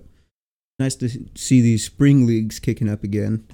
[0.80, 3.48] Nice to see these spring leagues kicking up again.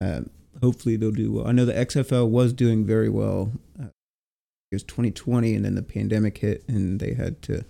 [0.00, 0.30] Um,
[0.62, 1.46] hopefully they'll do well.
[1.46, 3.52] I know the XFL was doing very well.
[3.80, 3.86] Uh,
[4.70, 7.64] it was 2020, and then the pandemic hit, and they had to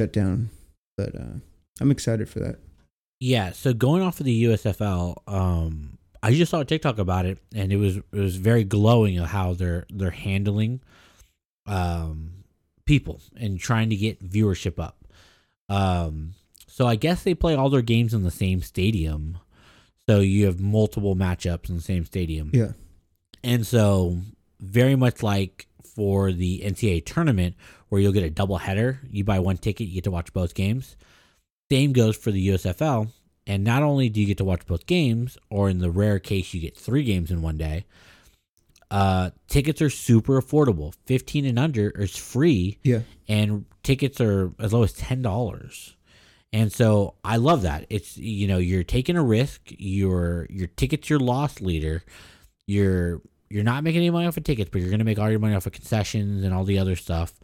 [0.00, 0.50] shut down.
[0.96, 1.38] But uh,
[1.80, 2.58] I'm excited for that.
[3.20, 7.38] Yeah, so going off of the USFL, um, I just saw a TikTok about it,
[7.54, 10.80] and it was it was very glowing of how they're they're handling
[11.66, 12.44] um,
[12.84, 15.04] people and trying to get viewership up.
[15.68, 16.34] Um,
[16.66, 19.38] so I guess they play all their games in the same stadium,
[20.08, 22.50] so you have multiple matchups in the same stadium.
[22.54, 22.72] Yeah.
[23.42, 24.18] And so,
[24.60, 27.56] very much like for the NCAA tournament,
[27.88, 30.54] where you'll get a double header, you buy one ticket, you get to watch both
[30.54, 30.96] games.
[31.70, 33.10] Same goes for the USFL.
[33.46, 36.52] And not only do you get to watch both games, or in the rare case,
[36.52, 37.86] you get three games in one day,
[38.90, 40.94] uh, tickets are super affordable.
[41.06, 43.00] 15 and under is free, Yeah.
[43.28, 45.94] and tickets are as low as $10.
[46.52, 47.84] And so I love that.
[47.90, 49.60] It's you know you're taking a risk.
[49.68, 52.02] Your your ticket's your loss leader.
[52.66, 55.28] You're you're not making any money off of tickets, but you're going to make all
[55.30, 57.34] your money off of concessions and all the other stuff,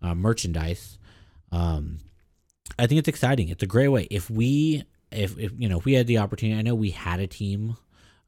[0.00, 0.96] uh, merchandise.
[1.50, 1.98] Um,
[2.78, 3.48] I think it's exciting.
[3.48, 4.06] It's a great way.
[4.10, 7.20] If we, if, if you know, if we had the opportunity, I know we had
[7.20, 7.76] a team.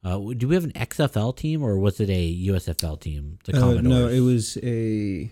[0.03, 3.39] Uh, do we have an XFL team or was it a USFL team?
[3.45, 5.31] The uh, no, it was a.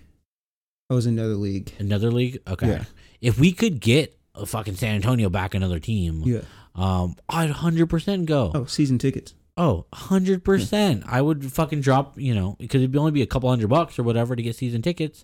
[0.90, 1.72] It was another league.
[1.80, 2.40] Another league.
[2.48, 2.68] Okay.
[2.68, 2.84] Yeah.
[3.22, 6.42] If we could get a fucking San Antonio back another team, yeah.
[6.76, 8.52] Um, I'd hundred percent go.
[8.54, 9.36] Oh, season tickets.
[9.56, 11.00] Oh, 100%.
[11.00, 11.04] Yeah.
[11.06, 14.04] I would fucking drop, you know, because it'd only be a couple hundred bucks or
[14.04, 15.24] whatever to get season tickets.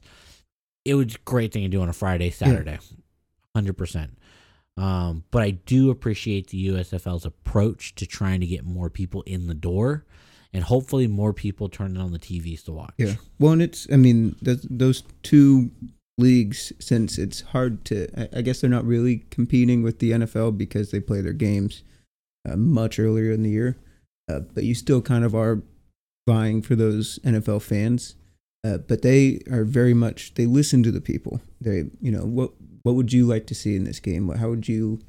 [0.86, 2.74] It was a great thing to do on a Friday, Saturday.
[2.80, 2.98] Yeah.
[3.56, 4.10] 100%.
[4.78, 9.48] Um, but I do appreciate the USFL's approach to trying to get more people in
[9.48, 10.06] the door
[10.54, 12.94] and hopefully more people turn on the TVs to watch.
[12.98, 13.16] Yeah.
[13.40, 15.72] Well, and it's, I mean, th- those two
[16.18, 20.58] leagues, since it's hard to, I-, I guess they're not really competing with the NFL
[20.58, 21.84] because they play their games
[22.50, 23.78] uh, much earlier in the year,
[24.32, 25.62] uh, but you still kind of are
[26.28, 28.16] vying for those NFL fans.
[28.66, 31.40] Uh, but they are very much they listen to the people.
[31.62, 32.52] They you know what
[32.90, 34.30] what would you like to see in this game?
[34.30, 35.00] How would you,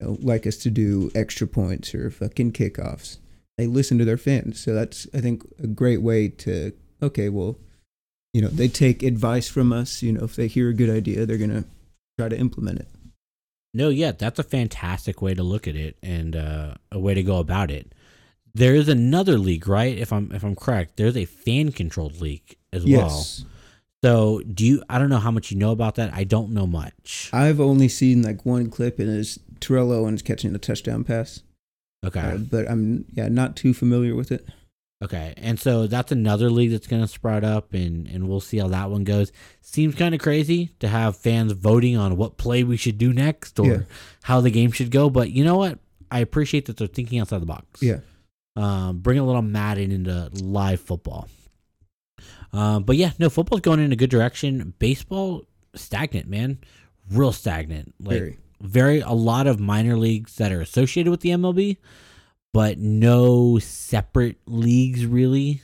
[0.00, 3.18] you know, like us to do extra points or fucking kickoffs?
[3.58, 6.72] They listen to their fans, so that's I think a great way to.
[7.02, 7.58] Okay, well,
[8.32, 10.02] you know, they take advice from us.
[10.02, 11.64] You know, if they hear a good idea, they're gonna
[12.18, 12.88] try to implement it.
[13.74, 17.22] No, yeah, that's a fantastic way to look at it and uh, a way to
[17.22, 17.92] go about it.
[18.54, 19.98] There is another league, right?
[19.98, 23.10] If I'm if I'm correct, there's a fan controlled league as well.
[24.04, 24.82] So do you?
[24.88, 26.12] I don't know how much you know about that.
[26.14, 27.30] I don't know much.
[27.32, 31.42] I've only seen like one clip, and it's Terrell Owens catching a touchdown pass.
[32.06, 34.46] Okay, Uh, but I'm yeah not too familiar with it.
[35.02, 38.58] okay, and so that's another league that's going to sprout up, and and we'll see
[38.58, 39.32] how that one goes.
[39.62, 43.58] Seems kind of crazy to have fans voting on what play we should do next
[43.58, 43.78] or Yeah.
[44.22, 45.80] how the game should go, but you know what?
[46.10, 47.82] I appreciate that they're thinking outside the box.
[47.82, 47.98] Yeah,
[48.54, 51.28] um, bring a little Madden into live football.
[52.52, 54.74] Um, but yeah, no, football's going in a good direction.
[54.78, 56.58] Baseball stagnant, man,
[57.10, 57.94] real stagnant.
[58.00, 58.38] Like very.
[58.60, 61.76] very a lot of minor leagues that are associated with the MLB,
[62.52, 65.62] but no separate leagues really,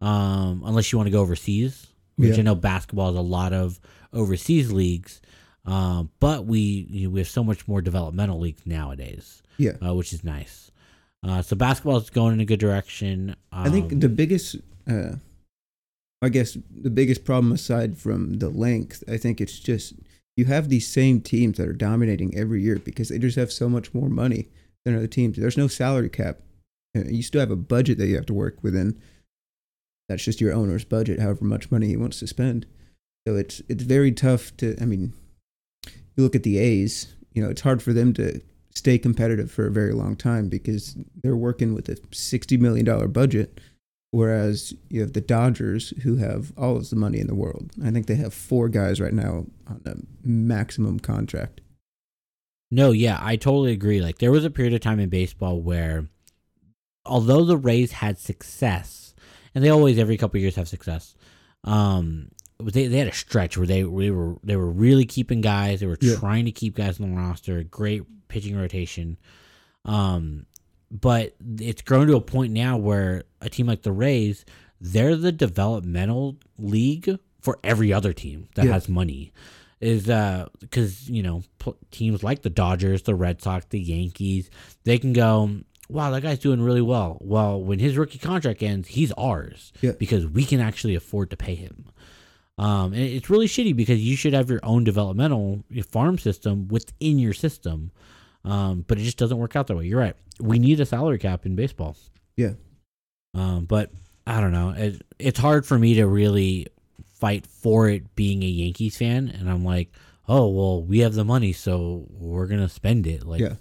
[0.00, 1.86] um, unless you want to go overseas.
[2.16, 2.38] Which Yeah.
[2.38, 3.80] I know basketball is a lot of
[4.12, 5.20] overseas leagues,
[5.66, 9.94] um, but we you know, we have so much more developmental leagues nowadays Yeah, uh,
[9.94, 10.70] which is nice.
[11.24, 13.30] Uh, so basketball is going in a good direction.
[13.50, 14.56] Um, I think the biggest,
[14.86, 15.12] uh,
[16.24, 19.94] I guess the biggest problem aside from the length, I think it's just
[20.36, 23.68] you have these same teams that are dominating every year because they just have so
[23.68, 24.48] much more money
[24.84, 25.36] than other teams.
[25.36, 26.40] There's no salary cap.
[26.96, 29.00] Uh, You still have a budget that you have to work within.
[30.08, 32.66] That's just your owner's budget, however much money he wants to spend.
[33.26, 34.76] So it's it's very tough to.
[34.80, 35.14] I mean,
[35.86, 37.14] you look at the A's.
[37.32, 38.40] You know, it's hard for them to
[38.74, 43.08] stay competitive for a very long time because they're working with a sixty million dollar
[43.08, 43.60] budget,
[44.14, 47.70] whereas you have the Dodgers who have all of the money in the world.
[47.84, 51.60] I think they have four guys right now on a maximum contract.
[52.70, 54.00] no, yeah, I totally agree.
[54.00, 56.08] Like there was a period of time in baseball where,
[57.04, 59.14] although the Rays had success,
[59.54, 61.14] and they always every couple of years have success,
[61.64, 62.30] um,
[62.62, 65.80] they they had a stretch where they they were they were really keeping guys.
[65.80, 66.16] They were Yeah.
[66.16, 67.62] trying to keep guys on the roster.
[67.64, 69.18] Great pitching rotation.
[69.84, 70.46] Um,
[70.98, 74.44] but it's grown to a point now where a team like the Rays,
[74.80, 78.72] they're the developmental league for every other team that Yeah.
[78.72, 79.32] has money.
[79.80, 84.48] Is uh because you know pl- teams like the Dodgers, the Red Sox, the Yankees,
[84.84, 85.50] they can go.
[85.90, 87.18] Wow, that guy's doing really well.
[87.20, 89.92] Well, when his rookie contract ends, he's ours Yeah.
[89.98, 91.84] because we can actually afford to pay him.
[92.56, 97.18] Um, and it's really shitty because you should have your own developmental farm system within
[97.18, 97.90] your system.
[98.44, 99.86] Um, but it just doesn't work out that way.
[99.86, 100.14] You're right.
[100.40, 101.96] We need a salary cap in baseball.
[102.36, 102.52] Yeah.
[103.34, 103.90] Um, but
[104.26, 104.70] I don't know.
[104.70, 106.66] It, it's hard for me to really
[107.14, 109.28] fight for it being a Yankees fan.
[109.28, 109.90] And I'm like,
[110.28, 113.24] oh, well, we have the money, so we're going to spend it.
[113.26, 113.54] Like, Yeah.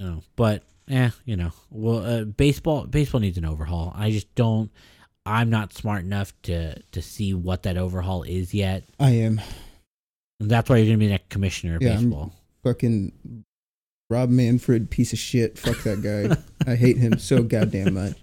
[0.00, 3.92] you know, but, eh, you know, well, uh, baseball, baseball needs an overhaul.
[3.96, 4.70] I just don't,
[5.26, 8.84] I'm not smart enough to, to see what that overhaul is yet.
[9.00, 9.40] I am
[10.40, 12.32] And that's why you're going to be the next commissioner of Yeah, I'm- baseball.
[12.64, 13.44] fucking
[14.10, 15.58] Rob Manfred, piece of shit.
[15.58, 16.34] Fuck that guy.
[16.70, 18.16] I hate him so goddamn much.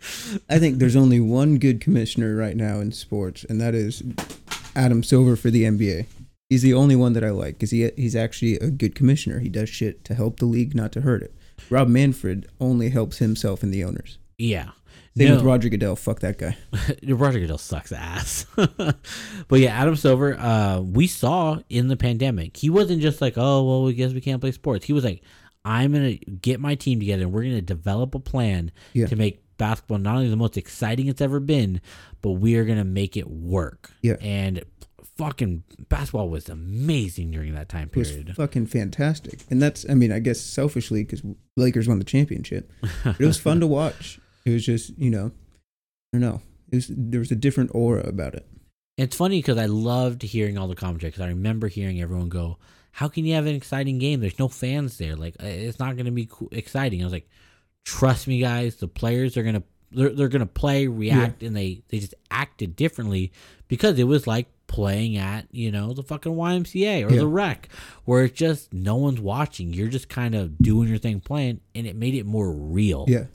[0.49, 4.01] I think there's only one good commissioner right now in sports, and that is
[4.75, 6.07] Adam Silver for the NBA.
[6.49, 9.39] He's the only one that I like because he he's actually a good commissioner.
[9.39, 11.35] He does shit to help the league, not to hurt it.
[11.69, 14.17] Rob Manfred only helps himself and the owners.
[14.39, 14.71] Yeah.
[15.17, 15.35] Same No.
[15.35, 15.95] with Roger Goodell.
[15.95, 16.57] Fuck that guy.
[17.07, 18.45] Roger Goodell sucks ass.
[18.55, 23.63] but yeah, Adam Silver, uh, we saw in the pandemic, he wasn't just like, oh,
[23.63, 24.83] well, we guess we can't play sports.
[24.85, 25.21] He was like,
[25.65, 29.07] I'm going to get my team together and we're going to develop a plan Yeah.
[29.07, 31.81] to make basketball not only the most exciting it's ever been,
[32.21, 33.91] but we are going to make it work.
[34.01, 34.17] Yeah.
[34.21, 34.63] And
[35.17, 38.35] fucking basketball was amazing during that time It was period.
[38.35, 39.41] fucking fantastic.
[39.49, 41.21] And that's, I mean, I guess selfishly because
[41.57, 42.71] Lakers won the championship.
[43.03, 44.19] But it was fun to watch.
[44.45, 45.31] It was just, you know,
[46.13, 46.41] I don't know.
[46.71, 48.45] It was there was a different aura about it.
[48.97, 52.57] It's funny because I loved hearing all the commentary because I remember hearing everyone go,
[52.99, 54.21] "How can you have an exciting game?
[54.21, 55.15] There's no fans there.
[55.15, 57.29] Like uh, it's not going to be co- exciting." I was like,
[57.83, 58.77] "Trust me, guys.
[58.77, 63.31] The players are gonna they're, they're gonna play, react, and they they just acted differently
[63.67, 67.19] because it was like playing at you know the fucking YMCA or Yeah.
[67.19, 67.69] the rec
[68.05, 69.73] where it's just no one's watching.
[69.73, 73.05] You're just kind of doing your thing, playing, and it made it more real.
[73.07, 73.25] Yeah.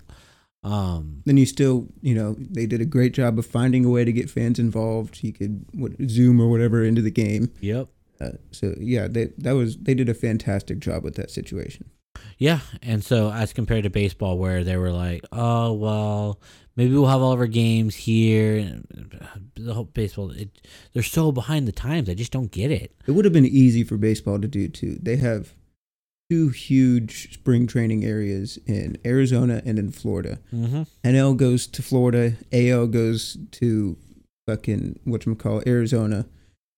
[0.62, 1.23] Um.
[1.25, 4.12] Then you still, you know, they did a great job of finding a way to
[4.12, 5.23] get fans involved.
[5.23, 7.51] You could what, Zoom or whatever into the game.
[7.61, 7.88] Yep.
[8.20, 11.90] Uh, so yeah, they that was they did a fantastic job with that situation.
[12.38, 16.40] Yeah, and so as compared to baseball, where they were like, "Oh well,
[16.76, 18.80] maybe we'll have all of our games here."
[19.56, 20.50] The whole baseball, it,
[20.92, 22.09] they're so behind the times.
[22.09, 22.94] I just don't get it.
[23.06, 24.98] It would have been easy for baseball to do too.
[25.00, 25.54] They have
[26.30, 30.38] two huge spring training areas in Arizona and in Florida.
[30.54, 30.83] Mm-hmm.
[31.04, 33.96] NL goes to Florida, AL goes to
[34.46, 36.26] fucking what call Arizona.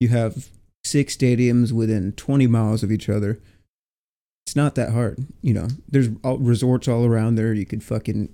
[0.00, 0.48] You have
[0.84, 3.40] six stadiums within 20 miles of each other.
[4.46, 5.68] It's not that hard, you know.
[5.88, 7.52] There's all, resorts all around there.
[7.52, 8.28] You could fucking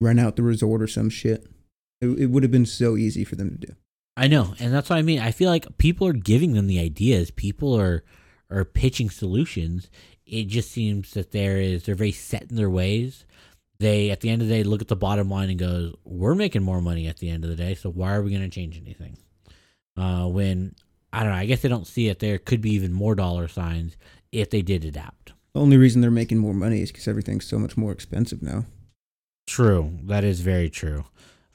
[0.00, 1.46] rent out the resort or some shit.
[2.00, 3.74] It, it would have been so easy for them to do.
[4.16, 5.18] I know, and that's what I mean.
[5.18, 7.30] I feel like people are giving them the ideas.
[7.30, 8.02] People are
[8.50, 9.90] are pitching solutions.
[10.24, 13.26] It just seems that there is they're very set in their ways.
[13.78, 16.34] They at the end of the day look at the bottom line and goes, "We're
[16.34, 18.48] making more money at the end of the day, so why are we going to
[18.48, 19.18] change anything?"
[19.98, 20.74] Uh, when
[21.16, 22.18] I don't know, I guess they don't see it.
[22.18, 23.96] There could be even more dollar signs
[24.32, 25.32] if they did adapt.
[25.54, 28.66] The only reason they're making more money is because everything's so much more expensive now.
[29.46, 31.06] True, that is very true.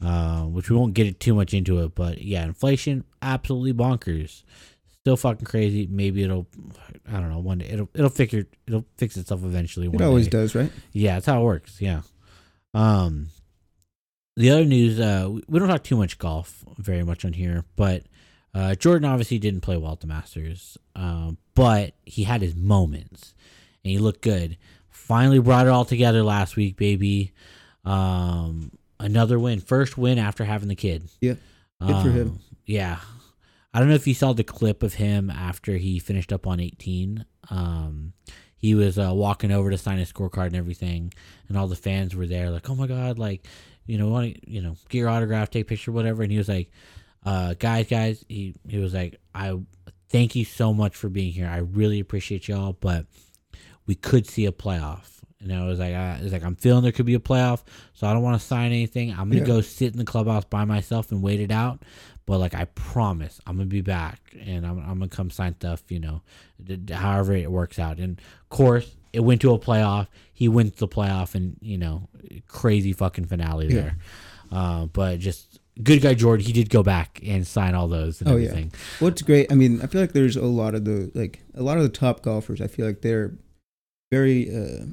[0.03, 4.41] Uh, which we won't get it too much into it, but yeah, inflation absolutely bonkers.
[5.01, 5.87] Still fucking crazy.
[5.87, 6.47] Maybe it'll,
[7.07, 7.37] I don't know.
[7.37, 9.91] One day it'll it'll figure it'll fix itself eventually.
[9.93, 10.39] It always day.
[10.39, 10.71] does, right?
[10.91, 11.79] Yeah, that's how it works.
[11.79, 12.01] Yeah.
[12.73, 13.27] Um,
[14.37, 18.03] the other news, uh, we don't talk too much golf very much on here, but
[18.53, 23.33] uh, Jordan obviously didn't play well at the Masters, um, but he had his moments
[23.83, 24.57] and he looked good.
[24.89, 27.31] Finally brought it all together last week, baby.
[27.85, 31.09] Um, another win, first win after having the kid.
[31.19, 31.35] Yeah,
[31.85, 32.27] good for him.
[32.29, 32.99] Um, Yeah.
[33.73, 36.59] I don't know if you saw the clip of him after he finished up on
[36.59, 37.23] 18.
[37.49, 38.11] Um,
[38.57, 41.13] he was uh, walking over to sign his scorecard and everything,
[41.47, 43.47] and all the fans were there, like, "Oh my god!" Like,
[43.87, 46.21] you know, want to, you know, get your autograph, take a picture, whatever.
[46.21, 46.69] And he was like,
[47.25, 49.57] uh, "Guys, guys," he he was like, "I
[50.09, 51.47] thank you so much for being here.
[51.47, 53.05] I really appreciate y'all, but
[53.85, 55.07] we could see a playoff."
[55.39, 58.05] And I was like, uh, "It's like I'm feeling there could be a playoff, so
[58.07, 59.11] I don't want to sign anything.
[59.11, 59.45] I'm gonna Yeah.
[59.45, 61.83] go sit in the clubhouse by myself and wait it out."
[62.27, 65.83] But like I promise, I'm gonna be back, and I'm, I'm gonna come sign stuff.
[65.89, 66.21] You know,
[66.91, 67.97] however it works out.
[67.97, 70.07] And of course, it went to a playoff.
[70.31, 72.07] He wins the playoff, and you know,
[72.47, 73.73] crazy fucking finale Yeah.
[73.81, 73.97] there.
[74.51, 76.45] Uh, but just good guy Jordan.
[76.45, 78.49] He did go back and sign all those and Oh, yeah.
[78.49, 78.71] everything.
[78.99, 81.77] What's great, I mean, I feel like there's a lot of the like a lot
[81.77, 82.61] of the top golfers.
[82.61, 83.33] I feel like they're
[84.11, 84.85] very uh,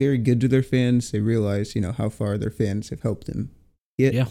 [0.00, 1.10] very good to their fans.
[1.10, 3.50] They realize, you know, how far their fans have helped them
[3.98, 4.14] get.
[4.14, 4.26] Yeah.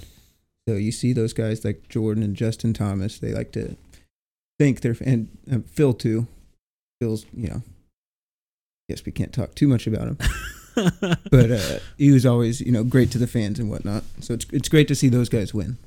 [0.67, 3.19] So you see those guys like Jordan and Justin Thomas.
[3.19, 3.75] They like to
[4.59, 6.27] thank their and uh, Phil too.
[7.01, 7.61] Phil's, you know,
[8.89, 10.17] guess we can't talk too much about him,
[11.31, 14.03] but uh, he was always, you know, great to the fans and whatnot.
[14.19, 15.77] So it's it's great to see those guys win.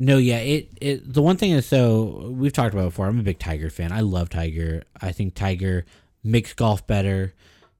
[0.00, 3.06] No, yeah, it, it the one thing is so we've talked about before.
[3.06, 3.92] I'm a big Tiger fan.
[3.92, 4.82] I love Tiger.
[5.00, 5.84] I think Tiger
[6.22, 7.34] makes golf better.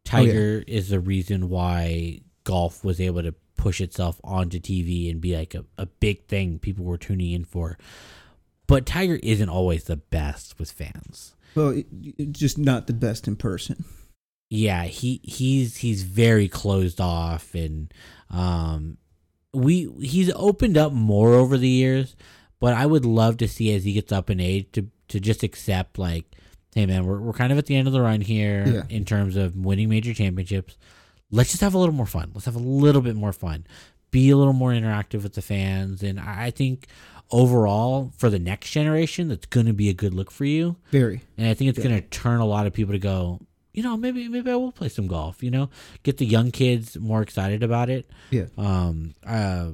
[0.04, 5.36] Tiger is the reason why golf was able to push itself onto TV and be
[5.36, 7.78] like a, a big thing people were tuning in for.
[8.66, 11.34] But Tiger isn't always the best with fans.
[11.54, 13.84] Well, it, just not the best in person.
[14.50, 17.92] Yeah, he he's he's very closed off and
[18.30, 18.98] um
[19.52, 22.14] we he's opened up more over the years,
[22.60, 25.42] but I would love to see as he gets up in age to to just
[25.42, 26.24] accept like,
[26.74, 28.82] hey man, we're we're kind of at the end of the run here Yeah.
[28.88, 30.76] in terms of winning major championships.
[31.30, 32.30] Let's just have a little more fun.
[32.34, 33.66] Let's have a little bit more fun.
[34.12, 36.86] Be a little more interactive with the fans, and I think
[37.32, 40.76] overall for the next generation, that's going to be a good look for you.
[40.92, 41.22] Very.
[41.36, 41.84] And I think it's Yeah.
[41.88, 43.40] going to turn a lot of people to go,
[43.74, 45.42] you know, maybe maybe I will play some golf.
[45.42, 45.68] You know,
[46.02, 48.08] get the young kids more excited about it.
[48.30, 48.46] Yeah.
[48.56, 49.14] Um.
[49.26, 49.70] Uh.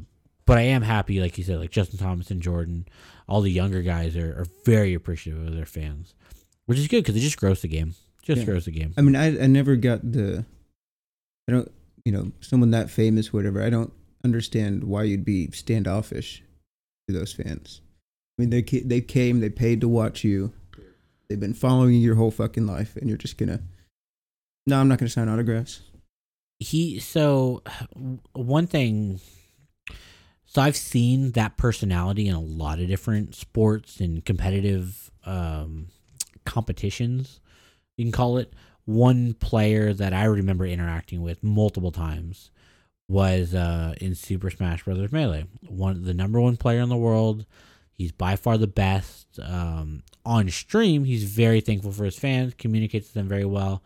[0.47, 2.87] But I am happy, like you said, like Justin Thomas and Jordan,
[3.29, 6.13] all the younger guys are, are very appreciative of their fans,
[6.67, 7.95] which is good because it just grows the game.
[8.23, 8.47] Just Yeah.
[8.47, 8.93] grows the game.
[8.97, 10.45] I mean, I I never got the.
[11.49, 11.71] I don't,
[12.05, 13.63] you know, someone that famous, whatever.
[13.63, 13.93] I don't
[14.25, 16.43] understand why you'd be standoffish
[17.09, 17.81] to those fans.
[18.39, 20.53] I mean, they they came, they paid to watch you.
[21.29, 23.63] They've been following you your whole fucking life, and you're just gonna.
[24.67, 25.81] No, I'm not gonna sign autographs.
[26.59, 27.63] he so
[28.35, 29.19] one thing
[30.45, 35.87] so i've seen that personality in a lot of different sports and competitive um
[36.45, 37.41] competitions
[37.97, 38.53] you can call it.
[38.87, 42.51] One player that i remember interacting with multiple times
[43.09, 45.47] was uh in super smash brothers melee.
[45.69, 47.47] One the number one player in the world.
[47.93, 49.39] He's by far the best.
[49.43, 53.83] Um on stream he's very thankful for his fans communicates with them very well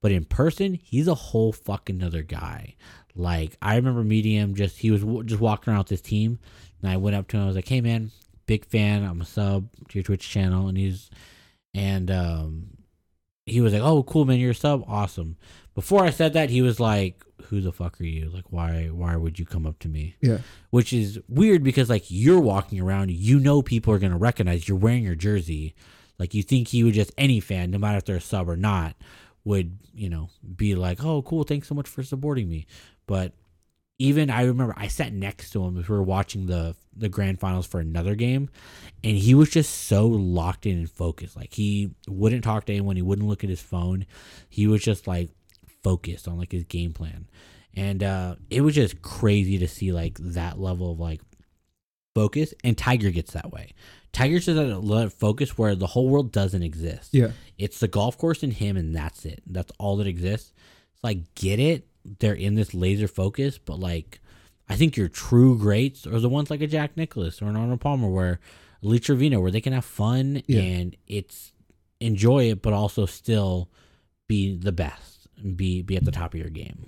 [0.00, 2.74] but in person, he's a whole fucking other guy.
[3.14, 4.54] Like I remember meeting him.
[4.54, 6.38] Just he was w- just walking around with his team,
[6.82, 7.44] and I went up to him.
[7.44, 8.10] I was like, "Hey man,
[8.46, 9.04] big fan.
[9.04, 11.10] I'm a sub to your Twitch channel." And he's
[11.74, 12.66] and um,
[13.46, 14.84] he was like, "Oh, cool man, you're a sub.
[14.86, 15.36] Awesome."
[15.74, 18.28] Before I said that, he was like, "Who the fuck are you?
[18.28, 20.38] Like, why why would you come up to me?" Yeah.
[20.70, 24.78] Which is weird because like you're walking around, you know people are gonna recognize you're
[24.78, 25.74] wearing your jersey.
[26.18, 28.56] Like you think he would just any fan, no matter if they're a sub or
[28.56, 28.94] not,
[29.46, 32.66] would you know be like, "Oh, cool, thanks so much for supporting me."
[33.06, 33.32] But
[33.98, 37.38] even I remember I sat next to him as we were watching the the grand
[37.38, 38.50] finals for another game,
[39.04, 41.36] and he was just so locked in and focused.
[41.36, 44.04] Like he wouldn't talk to anyone, he wouldn't look at his phone.
[44.48, 45.30] He was just like
[45.82, 47.28] focused on like his game plan,
[47.72, 51.20] and uh, it was just crazy to see like that level of like
[52.20, 52.52] focus.
[52.64, 53.74] And Tiger gets that way.
[54.12, 57.10] Tiger's just at a level of focus where the whole world doesn't exist.
[57.12, 57.32] Yeah.
[57.58, 59.42] It's the golf course and him, and that's it.
[59.46, 60.52] That's all that exists.
[60.94, 61.86] It's like, get it.
[62.20, 64.20] They're in this laser focus, but like,
[64.68, 67.80] I think your true greats are the ones like a Jack Nicklaus or an Arnold
[67.80, 68.40] Palmer, where
[68.82, 70.60] Lee Trevino, where they can have fun Yeah.
[70.60, 71.52] and it's
[72.00, 73.68] enjoy it, but also still
[74.28, 76.86] be the best and be be at the top of your game.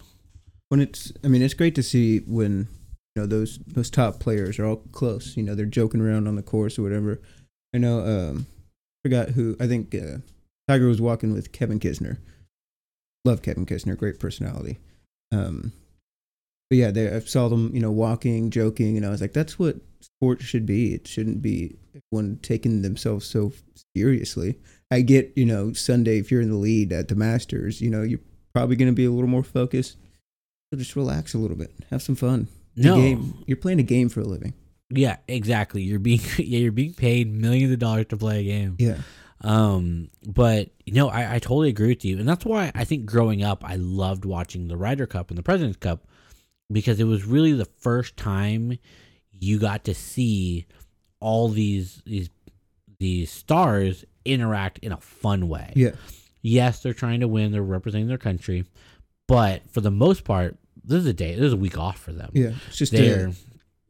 [0.70, 2.66] when it's i mean it's great to see when
[3.18, 6.42] know those those top players are all close you know they're joking around on the
[6.42, 7.20] course or whatever.
[7.74, 8.46] I know um
[9.04, 10.18] forgot who i think uh,
[10.66, 12.18] tiger was walking with kevin kisner.
[13.24, 14.78] Love kevin kisner great personality.
[15.32, 15.72] Um
[16.70, 19.58] but yeah they i saw them you know walking joking and i was like that's
[19.58, 20.94] what sports should be.
[20.94, 21.76] It shouldn't be
[22.10, 23.52] one taking themselves so
[23.96, 24.56] seriously.
[24.90, 28.02] I get you know sunday if you're in the lead at the masters you know
[28.02, 28.20] you're
[28.54, 29.96] probably going to be a little more focused.
[30.70, 32.48] So just relax a little bit, have some fun.
[32.84, 33.44] No, game.
[33.46, 34.54] You're playing a game for a living.
[34.90, 35.82] yeah, exactly.
[35.82, 38.76] You're being yeah, you're being paid millions of dollars to play a game.
[38.78, 38.98] Yeah,
[39.42, 43.04] Um, but you know, I, I totally agree with you, and that's why I think
[43.06, 46.06] growing up, I loved watching the Ryder Cup and the President's Cup
[46.70, 48.78] because it was really the first time
[49.32, 50.66] you got to see
[51.20, 52.30] all these these
[52.98, 55.72] these stars interact in a fun way.
[55.76, 55.92] yeah,
[56.42, 58.64] Yes, they're trying to win; they're representing their country,
[59.26, 60.56] but for the most part,
[60.88, 62.30] this is a day, this is a week off for them.
[62.34, 62.52] yeah.
[62.68, 63.32] It's just They're uh,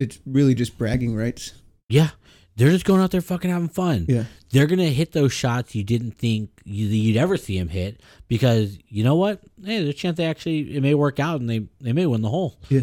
[0.00, 1.52] it's really just bragging rights.
[1.88, 2.10] yeah,
[2.56, 4.04] they're just going out there fucking having fun.
[4.08, 8.00] Yeah, they're gonna hit those shots you didn't think you, you'd ever see him hit
[8.28, 9.40] because you know what?
[9.64, 12.22] Hey, there's a chance they actually it may work out and they they may win
[12.22, 12.58] the hole.
[12.68, 12.82] Yeah,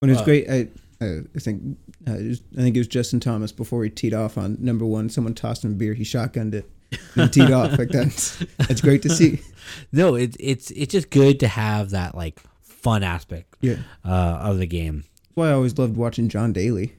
[0.00, 0.48] when it's Uh, great.
[0.50, 0.68] I
[1.00, 1.76] I, I think
[2.08, 4.86] uh, it was, I think it was Justin Thomas before he teed off on number
[4.86, 5.08] one.
[5.10, 5.94] Someone tossed him a beer.
[5.94, 6.70] He shotgunned it
[7.16, 7.76] and teed off.
[7.78, 9.40] Like that's that's great to see.
[9.92, 12.40] No, it's it's it's just good to have that like
[12.82, 13.76] fun aspect Yeah.
[14.04, 15.04] uh, of the game.
[15.04, 16.94] That's why I always loved watching John Daly.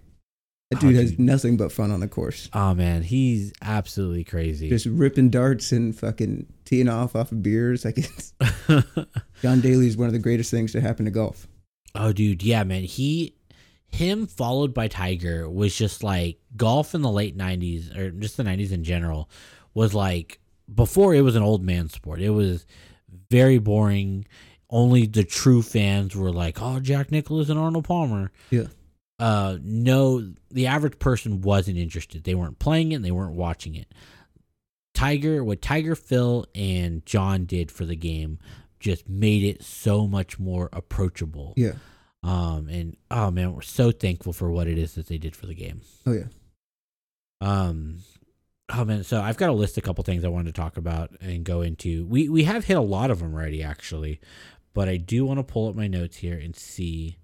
[0.71, 1.19] That Oh, dude has dude.
[1.19, 2.49] nothing but fun on the course.
[2.53, 4.69] Oh man, he's absolutely crazy.
[4.69, 7.85] Just ripping darts and fucking teeing off off of beers.
[7.85, 8.33] Like it's,
[9.41, 11.47] John Daly is one of the greatest things to happen to golf.
[11.95, 12.83] oh dude, yeah, man.
[12.83, 13.35] He
[13.87, 18.43] him followed by Tiger was just like golf in the late 90s or just the
[18.43, 19.29] 90s in general
[19.75, 20.39] was like
[20.73, 22.19] before it was an old man sport.
[22.19, 22.65] It was
[23.29, 24.25] very boring.
[24.73, 28.67] Only the true fans were like, "Oh, Jack Nicklaus and Arnold Palmer." Yeah.
[29.19, 32.23] Uh no, the average person wasn't interested.
[32.23, 33.93] They weren't playing it, and they weren't watching it.
[34.95, 38.39] Tiger, what Tiger, Phil, and John did for the game
[38.79, 41.53] just made it so much more approachable.
[41.55, 41.73] Yeah.
[42.23, 45.45] Um, and oh man, we're so thankful for what it is that they did for
[45.45, 45.81] the game.
[46.07, 46.25] Oh yeah.
[47.41, 47.99] Um,
[48.73, 51.11] oh man, so I've got a list a couple things I wanted to talk about
[51.21, 52.05] and go into.
[52.05, 54.19] We we have hit a lot of them already, actually,
[54.73, 57.17] but I do want to pull up my notes here and see.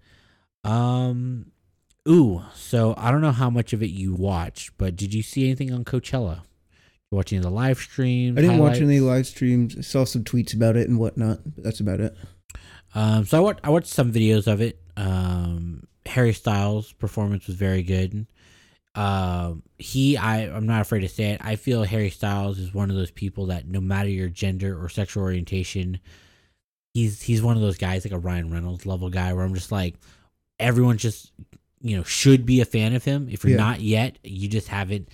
[0.64, 1.52] Um,
[2.08, 5.46] ooh, so I don't know how much of it you watched, but did you see
[5.46, 6.42] anything on Coachella?
[7.12, 8.38] You watching the live stream?
[8.38, 9.76] I didn't watch any live streams.
[9.78, 12.16] I saw some tweets about it and whatnot, but that's about it.
[12.96, 14.80] Um, so I watched I watched some videos of it.
[14.98, 18.28] Um, Harry Styles' performance was very good.
[18.96, 21.42] Um, he I I'm not afraid to say it.
[21.44, 24.90] I feel Harry Styles is one of those people that no matter your gender or
[24.90, 26.00] sexual orientation,
[27.00, 29.72] he's he's one of those guys like a Ryan Reynolds level guy where I'm just
[29.72, 29.96] like
[30.60, 31.32] everyone just
[31.82, 33.28] you know should be a fan of him.
[33.32, 33.66] If you're Yeah.
[33.68, 35.10] not yet, you just haven't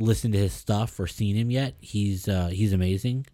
[0.00, 1.74] listened to his stuff or seen him yet.
[1.80, 3.26] He's uh he's amazing.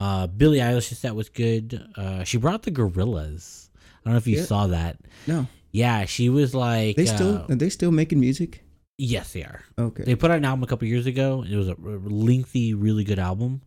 [0.00, 1.80] Uh, Billie Eilish's set was good.
[1.96, 3.70] Uh, she brought the Gorillaz.
[3.74, 4.44] I don't know if you Yeah.
[4.44, 4.98] saw that.
[5.26, 6.96] No, Yeah, she was like.
[6.96, 8.62] they still uh, are they still making music?
[8.98, 9.62] yes, they are.
[9.78, 10.02] Okay.
[10.04, 11.44] They put out an album a couple years ago.
[11.48, 13.62] It was a lengthy, really good album.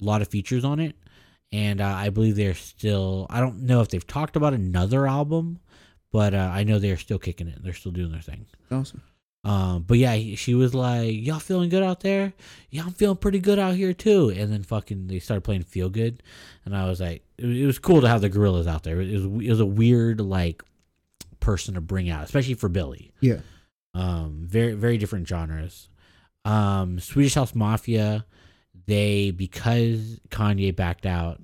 [0.00, 0.96] A lot of features on it,
[1.52, 3.26] and uh, I believe they're still.
[3.30, 5.58] I don't know if they've talked about another album,
[6.12, 7.62] but uh, I know they're still kicking it.
[7.62, 8.46] They're still doing their thing.
[8.70, 9.02] awesome.
[9.42, 12.34] Um, but yeah, she was like, "Y'all feeling good out there?
[12.68, 15.88] Yeah, I'm feeling pretty good out here too." And then fucking they started playing "Feel
[15.88, 16.22] Good,"
[16.66, 19.00] and I was like, it, it was cool to have the Gorillaz out there.
[19.00, 20.62] It was it was a weird like
[21.40, 23.12] person to bring out, especially for Billie.
[23.20, 23.38] Yeah.
[23.94, 25.88] Um, very very different genres.
[26.44, 28.26] Um, Swedish House Mafia,
[28.90, 31.40] they because Kanye backed out.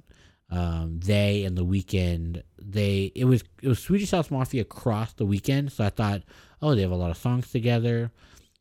[0.48, 5.26] Um, they and the Weeknd they it was it was Swedish House Mafia across the
[5.26, 5.72] weekend.
[5.72, 6.22] So I thought,
[6.60, 8.10] oh, they have a lot of songs together.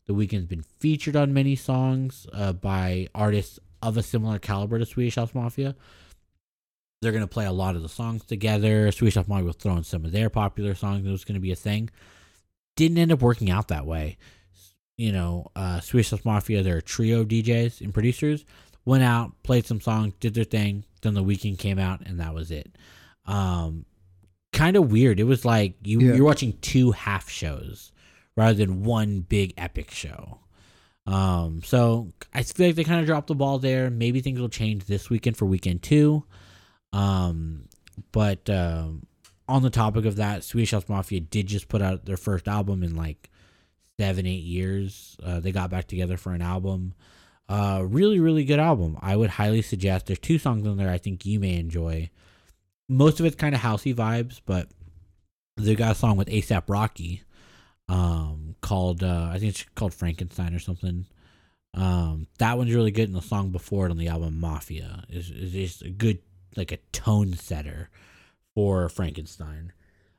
[0.08, 4.86] The Weeknd's been featured on many songs uh, by artists of a similar caliber to
[4.86, 5.76] Swedish House Mafia.
[7.02, 8.92] They're gonna play a lot of the songs together.
[8.92, 11.06] Swedish House Mafia will throw in some of their popular songs.
[11.06, 11.90] It was gonna be a thing.
[12.76, 14.18] Didn't end up working out that way.
[14.98, 18.46] You know, uh, Swedish House Mafia, they're a trio DJs and producers.
[18.86, 20.84] Went out, played some songs, did their thing.
[21.02, 22.76] Then the Weeknd came out, and that was it.
[23.26, 23.86] Um,
[24.54, 25.20] kind of weird.
[25.20, 26.14] It was like you Yeah.
[26.14, 27.92] you're watching two half shows
[28.38, 30.40] rather than one big epic show.
[31.08, 33.90] Um, so I feel like they kind of dropped the ball there.
[33.90, 36.24] Maybe things will change this weekend for weekend two.
[36.94, 37.68] Um,
[38.12, 39.06] but um,
[39.48, 42.84] on the topic of that, Swedish House Mafia did just put out their first album
[42.84, 43.30] in like
[44.00, 45.18] seven, eight years.
[45.24, 46.94] Uh, they got back together for an album.
[47.48, 48.98] Uh, really, really good album.
[49.02, 50.08] I would highly suggest.
[50.08, 52.10] There's two songs on there I think you may enjoy.
[52.89, 54.68] Most of it's kind of housey vibes, but
[55.58, 57.24] they got a song with ASAP Rocky,
[57.88, 61.06] um, called uh, I think it's called Frankenstein or something.
[61.74, 65.30] Um, that one's really good, and the song before it on the album Mafia is
[65.30, 66.20] is just a good
[66.56, 67.89] like a tone setter
[68.54, 69.74] for Frankenstein.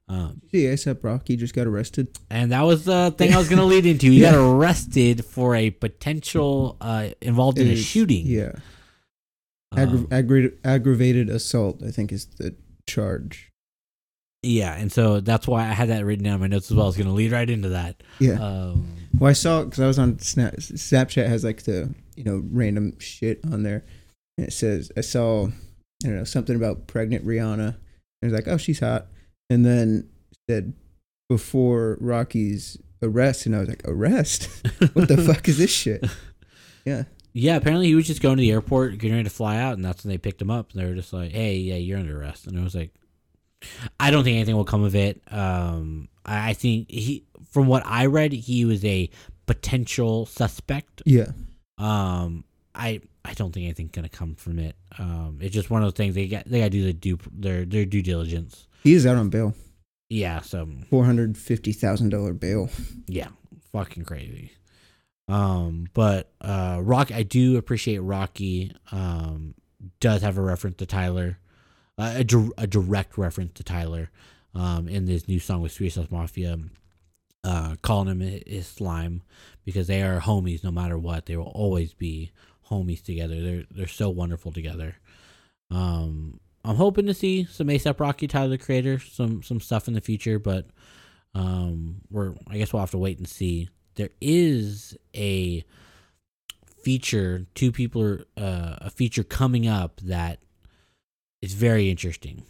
[0.09, 2.17] Um, See, ASAP Rocky just got arrested.
[2.31, 4.09] and that was the thing I was going to lead into.
[4.11, 8.25] He got arrested for a potential uh, involved in a It's- shooting.
[8.27, 8.53] Yeah.
[9.73, 12.55] Um, Aggra- aggra- aggravated assault, I think, is the
[12.87, 13.51] charge.
[14.43, 16.87] yeah, and so that's why I had that written down in my notes as well.
[16.87, 18.01] I was going to lead right into that.
[18.21, 18.35] Yeah.
[18.41, 18.87] Um,
[19.19, 20.55] Well, I saw because I was on Snap.
[20.57, 23.85] Snapchat has like the you know random shit on there,
[24.39, 25.51] and it says I saw I
[26.05, 27.75] don't know something about pregnant Rihanna.
[28.23, 29.09] And it was like, oh, she's hot,
[29.51, 30.09] and then
[30.49, 30.73] said
[31.29, 34.45] before Rocky's arrest, and I was like, arrest?
[34.93, 36.05] what the fuck is this shit?
[36.85, 39.75] Yeah, yeah, apparently he was just going to the airport, getting ready to fly out,
[39.75, 40.71] and that's when they picked him up.
[40.71, 42.95] And they were just like, "Hey, yeah, you're under arrest." And I was like,
[43.99, 47.85] "I don't think anything will come of it." Um, I, I think he, from what
[47.85, 49.11] I read, he was a
[49.47, 51.33] potential suspect yeah,
[51.79, 54.77] Um, I I don't think anything's gonna come from it.
[54.97, 57.65] Um, it's just one of those things they got they gotta do the due their
[57.65, 58.66] their due diligence.
[58.83, 59.55] He is out on bail,
[60.09, 62.71] Yeah, so four hundred fifty thousand dollar bail.
[63.07, 63.29] yeah,
[63.73, 64.53] fucking crazy.
[65.29, 68.73] Um, but uh, Rock, I do appreciate Rocky.
[68.93, 69.55] Um,
[70.01, 71.39] does have a reference to Tyler.
[71.99, 74.11] uh, a, dir- a direct reference to Tyler
[74.55, 76.59] um, in this new song with Swedish House Mafia,
[77.45, 79.23] uh, calling him his slime
[79.65, 81.27] because they are homies no matter what.
[81.27, 82.31] They will always be
[82.71, 83.41] homies together.
[83.43, 84.97] They're they're so wonderful together.
[85.71, 90.01] Um, I'm hoping to see some ASAP Rocky, Tyler Creator, some some stuff in the
[90.01, 90.67] future, but
[91.33, 93.69] um, we're I guess we'll have to wait and see.
[93.95, 95.65] There is a
[96.83, 100.41] feature, two people are uh, a feature coming up that
[101.41, 102.43] is very interesting.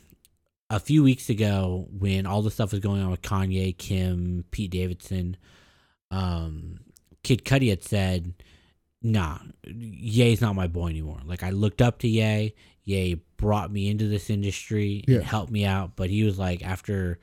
[0.71, 4.71] A few weeks ago, when all the stuff was going on with Kanye, Kim, Pete
[4.71, 5.37] Davidson,
[6.11, 6.81] um,
[7.23, 8.33] Kid Cudi had said,
[9.03, 12.55] "Nah, Ye's not my boy anymore." Like I looked up to Ye.
[12.85, 15.17] Ye brought me into this industry Yeah.
[15.17, 17.19] and helped me out, but he was like after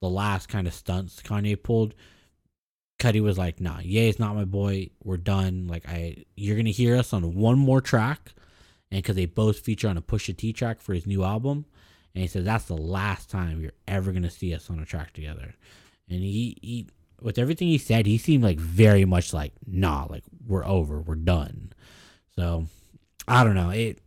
[0.00, 1.94] the last kind of stunts Kanye pulled,
[3.00, 4.90] Cudi was like, "Nah, Ye is not my boy.
[5.04, 5.66] We're done.
[5.68, 8.32] Like I, you're gonna hear us on one more track,
[8.90, 11.64] and because they both feature on a Pusha T track for his new album,
[12.14, 15.12] and he said that's the last time you're ever gonna see us on a track
[15.12, 15.54] together."
[16.10, 16.86] And he, he
[17.20, 21.00] with everything he said, he seemed like very much like, "Nah, like we're over.
[21.00, 21.72] We're done."
[22.34, 22.66] So
[23.28, 23.70] I don't know.
[23.70, 24.00] It,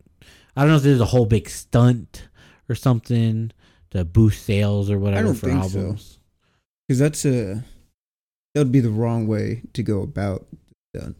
[0.56, 2.28] I don't know if there's a whole big stunt
[2.68, 3.52] or something
[3.90, 6.18] to boost sales or whatever don't for think albums.
[6.88, 7.64] because that's a
[8.54, 10.46] that would be the wrong way to go about
[10.94, 11.14] done.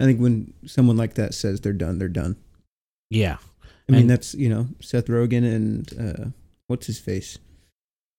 [0.00, 2.36] I think when someone like that says they're done, they're done.
[3.10, 3.38] Yeah,
[3.88, 6.24] I mean, And- that's you know Seth Rogen and uh,
[6.66, 7.38] what's his face,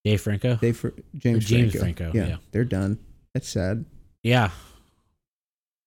[0.04, 0.56] Dave Franco.
[0.56, 1.80] Dave Fr- James, James Franco.
[2.12, 2.38] Franco, Yeah, yeah.
[2.52, 3.00] they're done.
[3.34, 3.86] That's sad.
[4.24, 4.50] Yeah.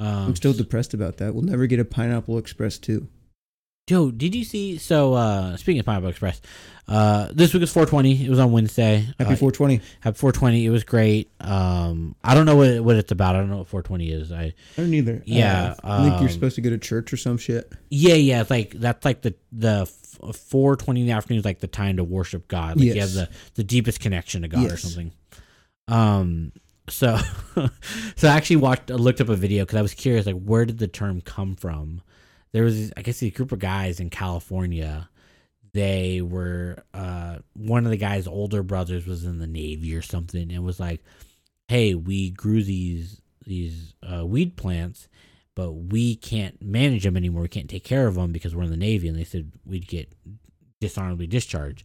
[0.01, 1.35] Um, I'm still depressed about that.
[1.35, 3.09] We'll never get a Pineapple Express too.
[3.89, 4.79] Joe, did you see?
[4.79, 6.41] So, uh, speaking of Pineapple Express,
[6.87, 8.27] uh, this week was 420.
[8.27, 9.09] It was on Wednesday.
[9.19, 9.81] Happy Uh, 420.
[10.01, 10.65] Happy 420.
[10.67, 11.33] It was great.
[11.41, 13.35] Um, I don't know what what it's about.
[13.35, 14.31] I don't know what 420 is.
[14.31, 15.23] I I don't either.
[15.27, 17.73] Yeah, Uh, I think you're um, supposed to go to church or some shit.
[17.91, 18.41] yeah yeah.
[18.43, 22.05] It's like that's like the the 420 in the afternoon is like the time to
[22.05, 22.77] worship God.
[22.77, 25.13] Like you have the the deepest connection to God or something.
[25.89, 26.53] Um.
[26.89, 27.17] So,
[28.17, 30.79] so I actually watched, looked up a video because I was curious, like, where did
[30.79, 32.03] the term come from?
[32.53, 35.09] There was, I guess, a group of guys in California.
[35.73, 40.53] They were, uh, one of the guy's older brothers was in the Navy or something,
[40.53, 41.03] and was like,
[41.69, 45.09] "Hey, we grew these these uh, weed plants,
[45.55, 47.43] but we can't manage them anymore.
[47.43, 49.89] We can't take care of them because we're in the Navy." And they said we'd
[49.89, 50.13] get
[50.81, 51.85] dishonorably discharged.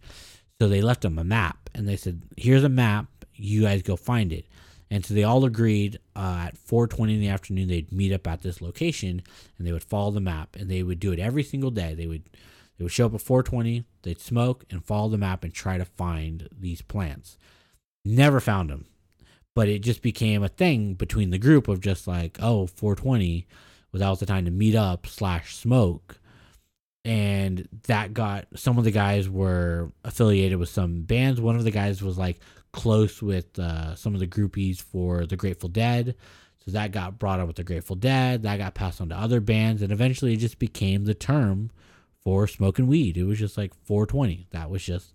[0.60, 3.08] So they left them a map, and they said, "Here's a map.
[3.36, 4.48] You guys go find it."
[4.90, 8.42] And so they all agreed uh, at 4:20 in the afternoon they'd meet up at
[8.42, 9.22] this location,
[9.58, 11.94] and they would follow the map, and they would do it every single day.
[11.94, 12.24] They would
[12.78, 15.86] they would show up at 4:20, they'd smoke and follow the map and try to
[15.86, 17.38] find these plants.
[18.06, 18.86] Never found them,
[19.56, 23.46] but it just became a thing between the group of just like, oh, 4:20
[23.92, 26.20] was was the time to meet up slash smoke
[27.08, 31.40] and that got some of the guys were affiliated with some bands.
[31.40, 32.38] One of the guys was like
[32.78, 36.16] close with uh, some of the groupies for the Grateful Dead,
[36.66, 38.44] so that got brought up with the Grateful Dead.
[38.44, 41.72] That got passed on to other bands, and eventually it just became the term
[42.24, 43.18] for smoking weed.
[43.18, 44.48] It was just like 420.
[44.52, 45.14] That was just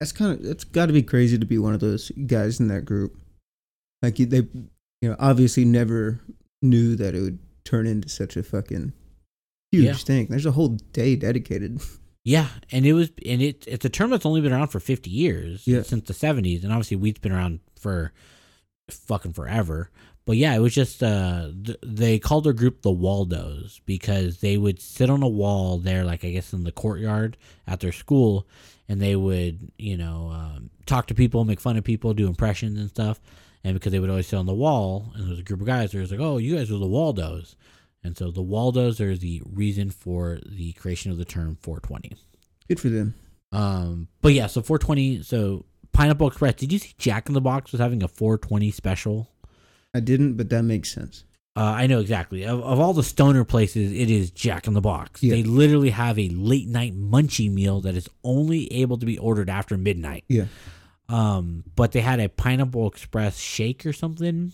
[0.00, 2.68] That's kind of it's got to be crazy to be one of those guys in
[2.68, 3.16] that group.
[4.02, 4.38] Like they,
[5.00, 6.20] you know, obviously never
[6.62, 8.92] knew that it would turn into such a fucking
[9.72, 9.92] huge Yeah.
[9.94, 10.26] thing.
[10.28, 11.80] There's a whole day dedicated.
[12.28, 15.08] yeah, and it was and it it's a term that's only been around for 50
[15.08, 15.82] years Yeah.
[15.82, 18.12] since the 70s, and obviously weed's been around for
[18.90, 19.90] fucking forever.
[20.24, 24.56] But yeah, it was just uh th- they called their group the Waldos because they
[24.56, 28.48] would sit on a wall there, like I guess in the courtyard at their school,
[28.88, 32.76] and they would you know um, talk to people, make fun of people, do impressions
[32.80, 33.20] and stuff.
[33.62, 35.66] And because they would always sit on the wall, and there was a group of
[35.66, 37.54] guys, there was like, oh, you guys are the Waldos.
[38.06, 42.16] And so the Waldos are the reason for the creation of the term 420.
[42.68, 43.14] Good for them.
[43.52, 45.22] Um, but yeah, so 420.
[45.22, 46.54] So Pineapple Express.
[46.54, 49.30] Did you see Jack in the Box was having a 420 special?
[49.94, 51.24] I didn't, but that makes sense.
[51.56, 52.44] Uh, I know exactly.
[52.44, 55.22] Of, of all the stoner places, it is Jack in the Box.
[55.22, 55.36] Yeah.
[55.36, 59.48] They literally have a late night munchie meal that is only able to be ordered
[59.48, 60.24] after midnight.
[60.28, 60.44] Yeah.
[61.08, 64.52] Um, but they had a Pineapple Express shake or something.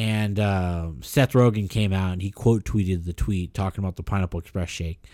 [0.00, 4.02] And uh, Seth Rogen came out and he quote tweeted the tweet talking about the
[4.02, 5.04] Pineapple Express shake.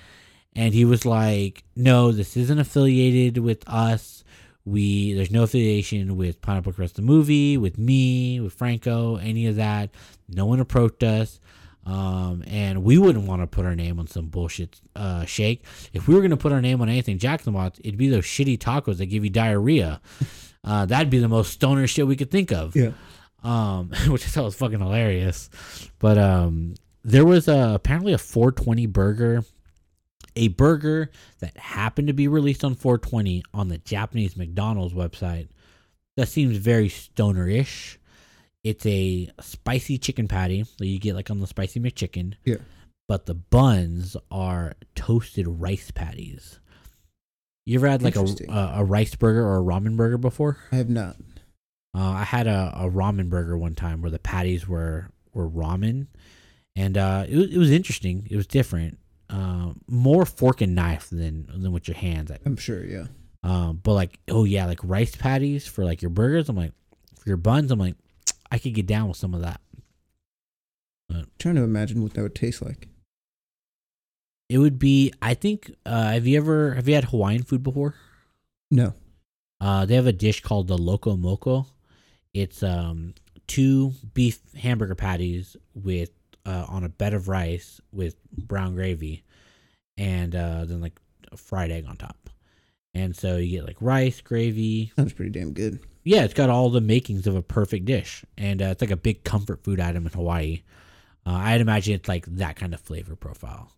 [0.55, 4.23] And he was like, no, this isn't affiliated with us.
[4.65, 9.57] We there's no affiliation with Pineapple Express the movie, with me, with Franco, any of
[9.57, 9.91] that.
[10.29, 11.41] No one approached us.
[11.85, 15.65] Um, and we wouldn't want to put our name on some bullshit uh, shake.
[15.93, 17.97] If we were going to put our name on anything Jack in the Box, it'd
[17.97, 20.01] be those shitty tacos that give you diarrhea.
[20.67, 22.75] Uh, that'd be the most stoner shit we could think of.
[22.75, 22.91] Yeah.
[23.47, 25.49] Um, which I thought was fucking hilarious.
[25.99, 26.75] But um,
[27.05, 29.45] there was a, apparently a 420 burger
[30.37, 35.49] a burger that happened to be released on 420 on the Japanese McDonald's website
[36.17, 37.99] that seems very stoner-ish.
[38.63, 42.35] It's a spicy chicken patty that you get like on the spicy McChicken.
[42.45, 42.57] Yeah.
[43.09, 46.59] But the buns are toasted rice patties.
[47.65, 50.59] You ever had like a, a a rice burger or a ramen burger before?
[50.73, 51.17] I have not.
[51.97, 56.09] Uh, I had a, a ramen burger one time where the patties were were ramen,
[56.75, 58.27] and uh, it was it was interesting.
[58.31, 58.99] It was different,
[59.31, 62.31] uh, more fork and knife than than with your hands.
[62.45, 62.85] I'm sure.
[62.85, 63.07] Yeah.
[63.43, 66.51] Um, but like, oh yeah, like rice patties for like your burgers.
[66.51, 66.73] I'm like,
[67.19, 67.95] for your buns, I'm like,
[68.51, 69.61] I could get down with some of that.
[71.39, 72.89] trying to imagine what that would taste like.
[74.51, 75.73] It would be, I think.
[75.87, 77.95] Uh, have you ever have you had Hawaiian food before?
[78.71, 78.93] No.
[79.61, 81.67] Uh, they have a dish called the Loco Moco.
[82.37, 83.15] It's um
[83.47, 86.11] two beef hamburger patties with
[86.45, 89.25] uh, on a bed of rice with brown gravy,
[89.97, 91.01] and uh, then like
[91.33, 92.29] a fried egg on top.
[92.95, 94.93] And so you get like rice, gravy.
[94.97, 95.81] Sounds pretty damn good.
[96.05, 98.97] Yeah, it's got all the makings of a perfect dish, and uh, it's like a
[98.97, 100.63] big comfort food item in Hawaii.
[101.27, 103.73] Uh, I'd imagine it's like that kind of flavor profile.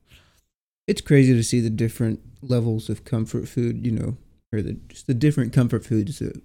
[0.89, 4.17] It's crazy to see the different levels of comfort food, you know,
[4.53, 6.37] or the just the different comfort foods at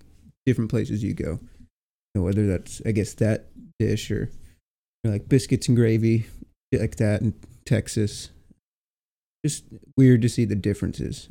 [0.45, 1.39] different places you go.
[2.13, 3.47] You know, whether that's I guess that
[3.79, 4.29] dish or you
[5.05, 6.25] know, like biscuits and gravy,
[6.71, 7.33] like that in
[7.65, 8.29] Texas.
[9.45, 9.65] Just
[9.97, 11.27] weird to see the differences.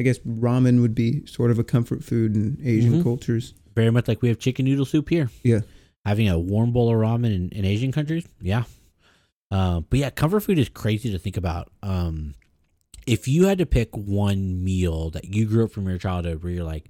[0.00, 3.02] I guess ramen would be sort of a comfort food in Asian Mhm.
[3.04, 3.54] cultures.
[3.76, 5.30] Very much like we have chicken noodle soup here.
[5.44, 5.60] Yeah.
[6.04, 8.64] Having a warm bowl of ramen in, in Asian countries, yeah.
[9.52, 11.70] Uh, but yeah, comfort food is crazy to think about.
[11.82, 12.34] Um,
[13.06, 16.52] if you had to pick one meal that you grew up from your childhood where
[16.52, 16.86] you're like,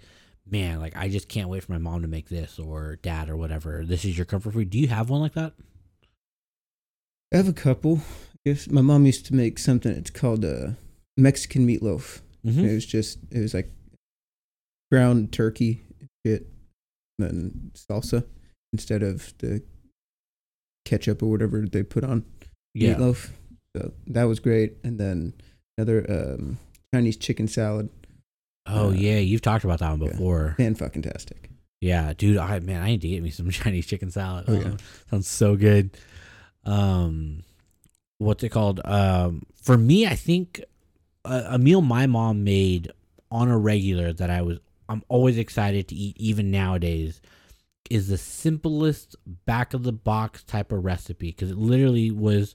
[0.48, 3.36] man, like I just can't wait for my mom to make this or dad or
[3.36, 3.84] whatever.
[3.84, 4.70] This is your comfort food.
[4.70, 5.52] Do you have one like that?
[7.32, 8.00] I have a couple.
[8.70, 9.90] My mom used to make something.
[9.92, 10.72] It's called uh,
[11.16, 12.20] Mexican meatloaf.
[12.46, 12.64] Mm-hmm.
[12.64, 13.70] It was just it was like
[14.92, 15.82] ground turkey
[16.24, 16.46] shit,
[17.18, 18.24] and salsa
[18.72, 19.62] instead of the
[20.84, 22.24] ketchup or whatever they put on
[22.74, 22.94] Yeah.
[22.94, 23.30] meatloaf.
[23.74, 24.76] So that was great.
[24.84, 25.32] And then
[25.78, 26.58] another um,
[26.94, 27.88] Chinese chicken salad,
[28.66, 30.10] Oh Uh, yeah, you've talked about that one yeah.
[30.10, 30.54] before.
[30.56, 31.50] fan fucking tastic.
[31.80, 32.38] Yeah, dude.
[32.38, 34.44] I man, I need to get me some Chinese chicken salad.
[34.48, 34.64] Oh, yeah.
[34.64, 34.76] Um,
[35.10, 35.90] sounds so good.
[36.64, 37.42] Um,
[38.18, 38.80] what's it called?
[38.84, 40.62] Um, for me, I think
[41.24, 42.90] a, a meal my mom made
[43.30, 44.58] on a regular that I was
[44.88, 47.20] I'm always excited to eat, even nowadays,
[47.90, 52.54] is the simplest back of the box type of recipe because it literally was.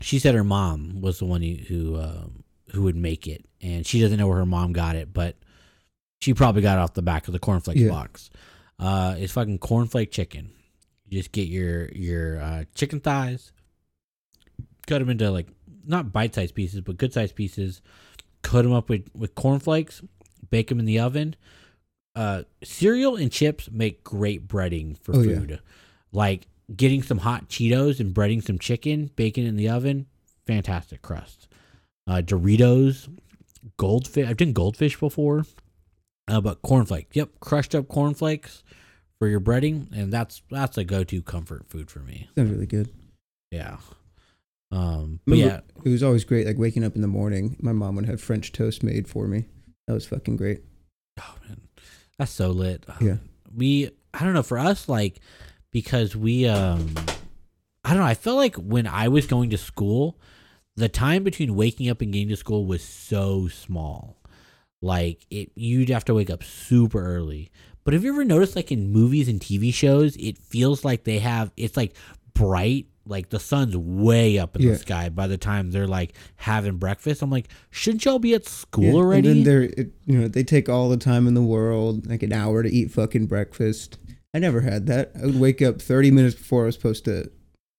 [0.00, 3.86] She said her mom was the one who who, um, who would make it, and
[3.86, 5.36] she doesn't know where her mom got it, but
[6.20, 7.88] she probably got it off the back of the cornflake Yeah.
[7.88, 8.30] box.
[8.78, 10.50] Uh, it's fucking cornflake chicken.
[11.08, 13.52] You just get your your uh, chicken thighs,
[14.86, 15.48] cut them into like
[15.86, 17.80] not bite sized pieces, but good sized pieces.
[18.42, 20.02] Cut them up with with cornflakes,
[20.50, 21.34] bake them in the oven.
[22.14, 25.38] Uh, cereal and chips make great breading for Oh, yeah.
[25.38, 25.60] food.
[26.12, 30.06] Like getting some hot Cheetos and breading some chicken, baking in the oven,
[30.46, 31.48] fantastic crust.
[32.08, 33.06] Uh, Doritos,
[33.76, 34.26] goldfish.
[34.26, 35.44] I've done goldfish before,
[36.26, 37.14] uh, but cornflakes.
[37.14, 38.64] Yep, crushed up cornflakes
[39.18, 42.28] for your breading, and that's that's a go to comfort food for me.
[42.34, 42.88] Sounds really good.
[43.50, 43.76] Yeah.
[44.70, 45.20] Um.
[45.26, 45.60] But yeah.
[45.84, 46.46] It was always great.
[46.46, 49.44] Like waking up in the morning, my mom would have French toast made for me.
[49.86, 50.62] That was fucking great.
[51.20, 51.60] Oh man,
[52.18, 52.86] that's so lit.
[53.00, 53.16] Yeah.
[53.54, 53.90] We.
[54.14, 54.42] I don't know.
[54.42, 55.20] For us, like,
[55.72, 56.48] because we.
[56.48, 56.94] Um.
[57.84, 58.08] I don't know.
[58.08, 60.18] I felt like when I was going to school,
[60.78, 64.16] the time between waking up and getting to school was so small.
[64.80, 67.50] Like it, you'd have to wake up super early.
[67.84, 71.18] But have you ever noticed, like in movies and TV shows, it feels like they
[71.18, 71.94] have it's like
[72.34, 74.72] bright, like the sun's way up in Yeah.
[74.72, 77.22] the sky by the time they're like having breakfast.
[77.22, 79.28] I'm like, shouldn't y'all be at school Yeah, already?
[79.28, 82.22] And then they're, it, you know, they take all the time in the world, like
[82.22, 83.98] an hour to eat fucking breakfast.
[84.34, 85.12] I never had that.
[85.20, 87.30] I would wake up 30 minutes before I was supposed to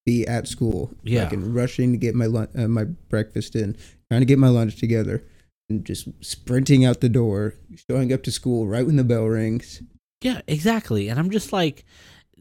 [0.06, 0.91] be at school.
[1.04, 1.24] Yeah.
[1.26, 3.76] Fucking rushing to get my lun- uh, my breakfast in,
[4.10, 5.24] trying to get my lunch together,
[5.70, 7.56] and just sprinting out the door,
[7.89, 9.82] showing up to school right when the bell rings.
[10.22, 11.08] Yeah, exactly.
[11.10, 11.86] And I'm just like,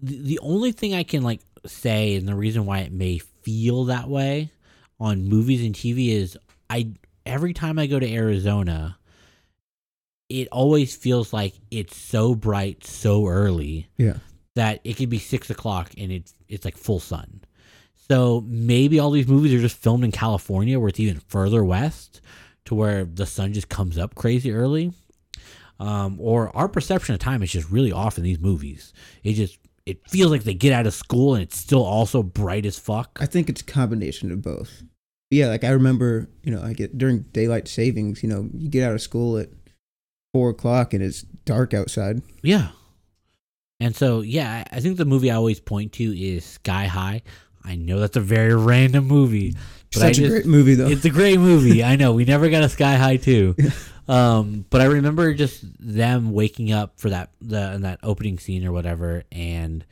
[0.01, 3.85] the, the only thing I can like say, and the reason why it may feel
[3.87, 4.51] that way
[5.01, 6.37] on movies and TV is
[6.71, 6.93] I
[7.25, 8.99] every time I go to Arizona,
[10.29, 14.19] it always feels like it's so bright so early Yeah.
[14.57, 17.41] that it could be six o'clock and it's it's like full sun.
[18.11, 22.21] So maybe all these movies are just filmed in California where it's even further west
[22.65, 24.93] to where the sun just comes up crazy early.
[25.81, 28.93] Um, or our perception of time is just really off in these movies.
[29.23, 32.67] It just it feels like they get out of school and it's still also bright
[32.67, 33.19] as fuck.
[33.23, 34.83] I think it's a combination of both.
[35.31, 38.83] yeah, like I remember, you know, I get during daylight savings, you know, you get
[38.85, 39.51] out of school at
[40.35, 42.23] four o'clock and it's dark outside.
[42.43, 42.69] Yeah.
[43.81, 47.23] And so, yeah, I I think the movie I always point to is Sky High.
[47.65, 49.55] I know that's a very random movie,
[49.93, 50.87] but I Such a just, great movie though.
[50.89, 51.83] it's a great movie.
[51.85, 53.55] I know we never got a Sky High too,
[54.09, 58.65] um, but I remember just them waking up for that the in that opening scene
[58.67, 59.85] or whatever, and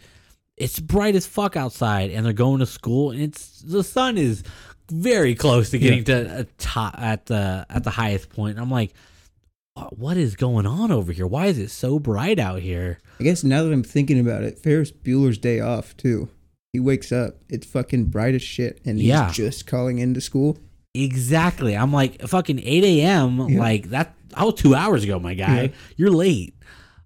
[0.56, 4.42] it's bright as fuck outside, and they're going to school, and it's the sun is
[4.90, 8.58] very close to getting to a top at the at the highest point.
[8.58, 8.94] I'm like,
[9.74, 11.26] "What- what is going on over here?
[11.26, 13.00] Why is it so bright out here?
[13.20, 16.28] I guess now that I'm thinking about it, Ferris Bueller's day off too.
[16.76, 19.32] He wakes up, it's fucking bright as shit, and he's Yeah.
[19.32, 20.58] just calling into school.
[20.92, 21.74] Exactly.
[21.74, 23.48] I'm like fucking 8 a.m.
[23.48, 23.58] Yeah.
[23.58, 24.14] Like that.
[24.34, 25.62] I was two hours ago, my guy.
[25.62, 25.68] Yeah.
[25.96, 26.54] You're late.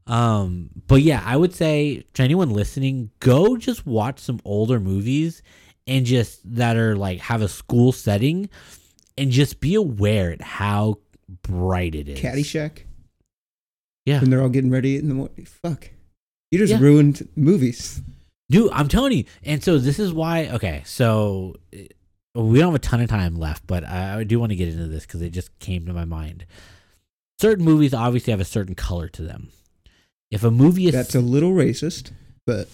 [0.08, 5.40] Um, but yeah, I would say to anyone listening, go just watch some older movies
[5.86, 8.48] and just that are like have a school setting,
[9.16, 10.98] and just be aware at how
[11.42, 12.18] bright it is.
[12.18, 12.78] Caddyshack.
[14.04, 14.20] Yeah.
[14.20, 15.44] When they're all getting ready in the morning.
[15.62, 15.90] Fuck.
[16.50, 16.80] You just Yeah.
[16.80, 18.02] ruined movies.
[18.50, 19.24] Dude, I'm telling you.
[19.44, 20.48] And so this is why.
[20.48, 21.78] Okay, so uh,
[22.42, 24.68] we don't have a ton of time left, but I, I do want to get
[24.68, 26.46] into this because it just came to my mind.
[27.40, 29.50] Certain movies obviously have a certain color to them.
[30.30, 32.10] If a movie is, That's a little racist,
[32.46, 32.68] but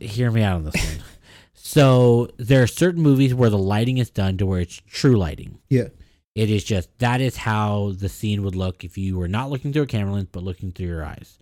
[0.00, 1.04] hear me out on this one.
[1.58, 5.58] So there are certain movies where the lighting is done to where it's true lighting.
[5.68, 5.88] yeah.
[6.36, 9.72] It is just that is how the scene would look if you were not looking
[9.72, 11.38] through a camera lens but looking through your eyes.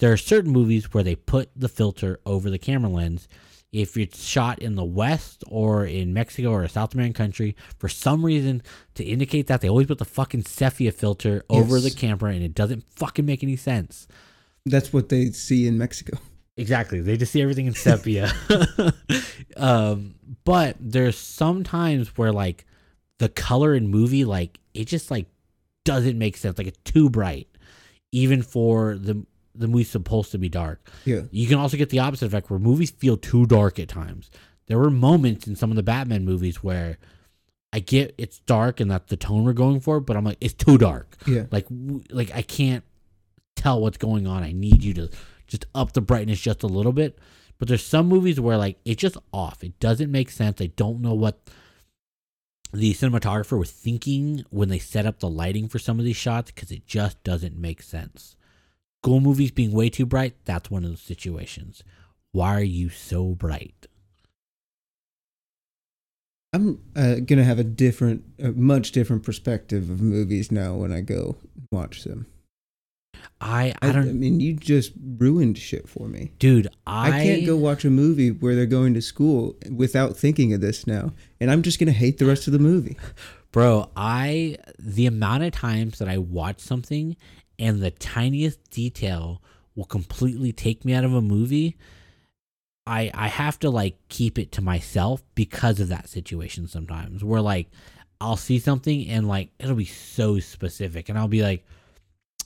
[0.00, 3.28] There are certain movies where they put the filter over the camera lens.
[3.72, 7.88] If it's shot in the West or in Mexico or a South American country, for
[7.88, 8.62] some reason
[8.94, 11.84] to indicate that they always put the fucking sepia filter over Yes.
[11.84, 14.08] the camera and it doesn't fucking make any sense.
[14.66, 16.18] That's what they see in Mexico.
[16.56, 17.00] Exactly.
[17.00, 18.32] They just see everything in sepia.
[19.56, 22.66] um, but there's some times where like
[23.18, 25.26] the color in movie, like it just like
[25.84, 26.58] doesn't make sense.
[26.58, 27.48] Like it's too bright,
[28.12, 29.24] even for the
[29.54, 30.90] the movie's supposed to be dark.
[31.04, 31.22] Yeah.
[31.30, 34.30] You can also get the opposite effect where movies feel too dark at times.
[34.66, 36.98] There were moments in some of the Batman movies where
[37.72, 40.54] I get it's dark and that's the tone we're going for, but I'm like it's
[40.54, 41.16] too dark.
[41.26, 41.46] Yeah.
[41.50, 41.66] Like
[42.10, 42.84] like I can't
[43.56, 44.42] tell what's going on.
[44.42, 45.10] I need you to
[45.46, 47.18] just up the brightness just a little bit.
[47.58, 49.62] But there's some movies where like it's just off.
[49.62, 50.60] It doesn't make sense.
[50.60, 51.40] I don't know what
[52.72, 56.52] the cinematographer was thinking when they set up the lighting for some of these shots
[56.52, 58.36] because it just doesn't make sense.
[59.02, 61.82] School movies being way too bright, that's one of those situations.
[62.32, 63.86] Why are you so bright?
[66.52, 71.00] I'm uh, gonna have a different, a much different perspective of movies now when I
[71.00, 71.36] go
[71.72, 72.26] watch them.
[73.40, 76.32] I I, I I don't mean, you just ruined shit for me.
[76.38, 80.52] dude, I, I, can't go watch a movie where they're going to school without thinking
[80.52, 82.98] of this now, and I'm just gonna hate the rest of the movie.
[83.52, 87.16] Bro, I the amount of times that I watch something
[87.60, 89.40] and the tiniest detail
[89.76, 91.76] will completely take me out of a movie,
[92.86, 97.22] I I have to like keep it to myself because of that situation sometimes.
[97.22, 97.70] Where like
[98.20, 101.64] I'll see something and like it'll be so specific and I'll be like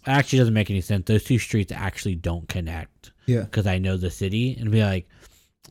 [0.07, 1.07] it actually doesn't make any sense.
[1.07, 5.09] Those two streets actually don't connect Yeah, because I know the city and be like,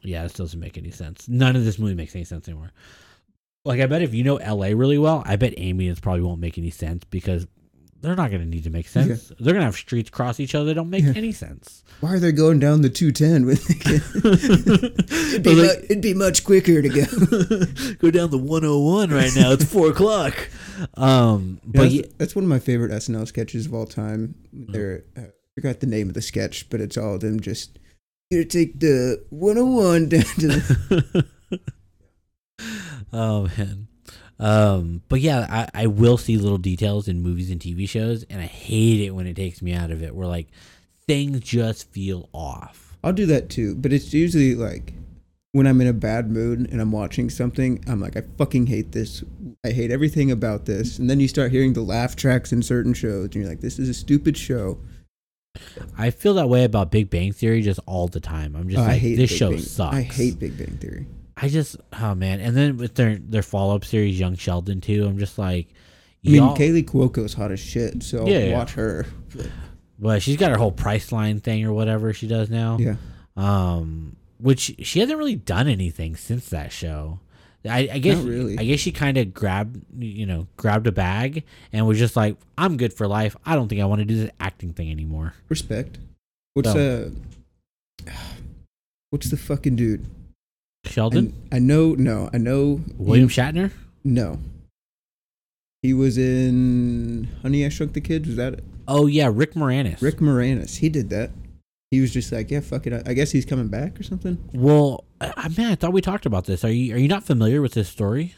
[0.01, 1.27] yeah, this doesn't make any sense.
[1.27, 2.71] None of this movie makes any sense anymore.
[3.65, 6.57] Like, I bet if you know LA really well, I bet aliens probably won't make
[6.57, 7.47] any sense because
[8.03, 9.29] they're not going to need to make sense.
[9.39, 11.13] They're going to have streets cross each other that don't make Yeah.
[11.15, 11.83] any sense.
[12.01, 13.75] why are they going down the 210 when they
[15.33, 17.05] it'd, be They're mu- it'd be much quicker to go.
[17.99, 19.51] Go down the 101 right now.
[19.53, 20.49] It's four o'clock.
[20.95, 24.35] Um, but that's, yeah, that's one of my favorite SNL sketches of all time.
[24.51, 27.79] They're uh, I forgot the name of the sketch, but it's all of them just
[28.29, 31.25] here take the 101 down to the
[33.13, 33.87] oh man.
[34.39, 38.41] Um, but yeah, I, I will see little details in movies and TV shows, and
[38.41, 40.15] I hate it when it takes me out of it.
[40.15, 40.47] Where like
[41.07, 42.97] things just feel off.
[43.03, 44.93] I'll do that too, but it's usually like
[45.51, 48.91] when I'm in a bad mood and I'm watching something, I'm like, I fucking hate
[48.91, 49.23] this.
[49.63, 50.97] I hate everything about this.
[50.97, 53.77] And then you start hearing the laugh tracks in certain shows, and you're like, this
[53.77, 54.79] is a stupid show.
[55.97, 58.55] I feel that way about Big Bang Theory just all the time.
[58.55, 59.95] I'm just I like, hate this Big show Bang- sucks.
[59.95, 61.05] I hate Big Bang Theory.
[61.35, 62.39] I just, oh man.
[62.39, 65.05] And then with their their follow up series, Young Sheldon too.
[65.05, 65.67] I'm just like,
[66.25, 66.41] I mean.
[66.55, 68.57] Kaley Cuoco's hot as shit, so I'll Yeah, yeah.
[68.57, 69.05] watch her.
[69.99, 72.77] well, she's got her whole Priceline thing or whatever she does now.
[72.79, 72.95] Yeah.
[73.35, 77.19] Um, which she hasn't really done anything since that show.
[77.67, 78.59] I, I guess really.
[78.59, 82.35] I guess she kind of grabbed you know grabbed a bag and was just like,
[82.57, 83.35] I'm good for life.
[83.45, 85.33] I don't think I want to do this acting thing anymore.
[85.49, 85.97] Respect.
[86.53, 87.11] What's So-
[88.05, 88.11] uh
[89.09, 90.05] What's the fucking dude?
[90.85, 93.71] Sheldon, I, I know no, I know William he- Shatner.
[94.03, 94.39] No.
[95.81, 98.27] He was in Honey I Shrunk the Kids.
[98.27, 98.63] Was that it?
[98.87, 100.01] Oh yeah, Rick Moranis.
[100.01, 100.77] Rick Moranis?
[100.77, 101.31] He did that.
[101.91, 103.07] He was just like, yeah, fuck it.
[103.07, 104.37] I guess he's coming back or something.
[104.53, 106.63] Well, uh, man, I thought we talked about this.
[106.65, 108.35] Are you are you not familiar with this story?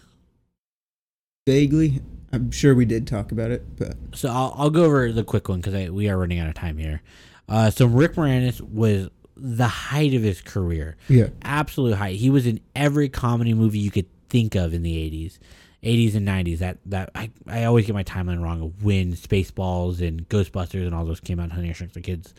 [1.47, 2.01] Vaguely,
[2.33, 5.47] I'm sure we did talk about it, but So I'll, I'll go over the quick
[5.47, 7.01] one because we are running out of time here.
[7.47, 12.15] Uh, so Rick Moranis was the height of his career, yeah, absolute height.
[12.17, 15.37] He was in every comedy movie you could think of in the '80s,
[15.83, 16.59] '80s and '90s.
[16.59, 20.93] That that I, I always get my timeline wrong of when Spaceballs and Ghostbusters and
[20.95, 21.51] all those came out.
[21.51, 22.33] Honey, I Shrunk the Kids.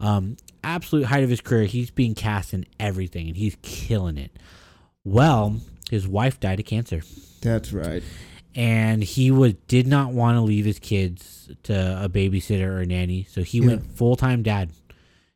[0.00, 1.64] Um, absolute height of his career.
[1.64, 4.30] He's being cast in everything, and he's killing it.
[5.04, 5.56] Well,
[5.90, 7.02] his wife died of cancer
[7.40, 8.02] that's right.
[8.54, 12.86] and he was did not want to leave his kids to a babysitter or a
[12.86, 13.66] nanny, so he Yeah.
[13.68, 14.70] went full time dad.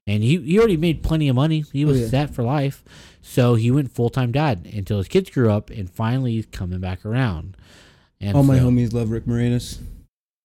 [0.07, 1.65] And he, he already made plenty of money.
[1.73, 2.09] He was Oh, yeah.
[2.09, 2.83] set for life,
[3.21, 6.81] so he went full time dad until his kids grew up, and finally he's coming
[6.81, 7.57] back around.
[8.21, 9.79] And All my homies love Rick Moranis.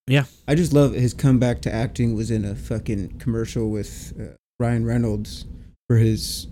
[0.07, 0.25] Yeah.
[0.47, 4.85] I just love his comeback to acting was in a fucking commercial with uh, Ryan
[4.85, 5.45] Reynolds
[5.89, 6.47] for his,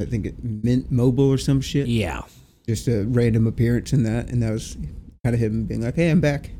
[0.00, 1.86] I think it Mint Mobile or some shit.
[1.88, 2.22] Yeah,
[2.68, 4.76] Just a random appearance in that, and that was
[5.24, 6.50] kind of him being like, "Hey, I'm back."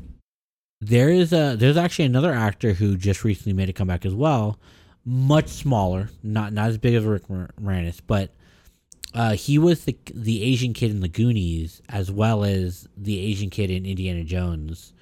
[0.81, 4.59] there is a there's actually another actor who just recently made a comeback as well,
[5.05, 8.31] much smaller, not not as big as Rick Mor- Moranis, but
[9.13, 13.49] uh, he was the the Asian kid in the Goonies as well as the Asian
[13.49, 14.93] kid in Indiana Jones.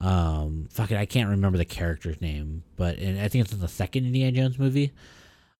[0.00, 3.60] Um, fuck it, I can't remember the character's name, but and I think it's in
[3.60, 4.90] the second Indiana Jones movie.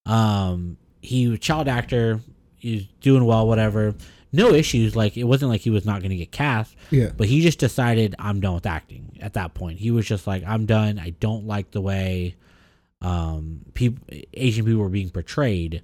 [0.06, 2.20] Um, he was a child actor,
[2.56, 3.94] he's doing well, whatever.
[4.32, 4.96] No issues.
[4.96, 6.74] Like it wasn't like he was not going to get cast.
[6.90, 9.78] Yeah, But he just decided I'm done with acting at that point.
[9.78, 10.98] He was just like, I'm done.
[10.98, 12.34] I don't like the way
[13.02, 15.82] um people Asian people were being portrayed.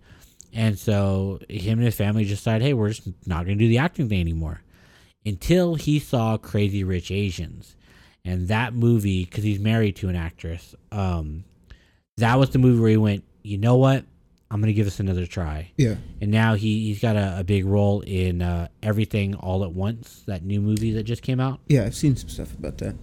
[0.54, 3.78] And so him and his family just decided, hey, we're just not gonna do the
[3.78, 4.62] acting thing anymore.
[5.26, 7.76] Until he saw Crazy Rich Asians.
[8.24, 11.44] And that movie, because he's married to an actress, um,
[12.16, 14.04] that was the movie where he went, you know what?
[14.50, 17.66] I'm gonna give this another try yeah, and now he he's got a, a big
[17.66, 21.84] role in uh, everything all at once that new movie that just came out yeah.
[21.84, 22.94] I've seen some stuff about that.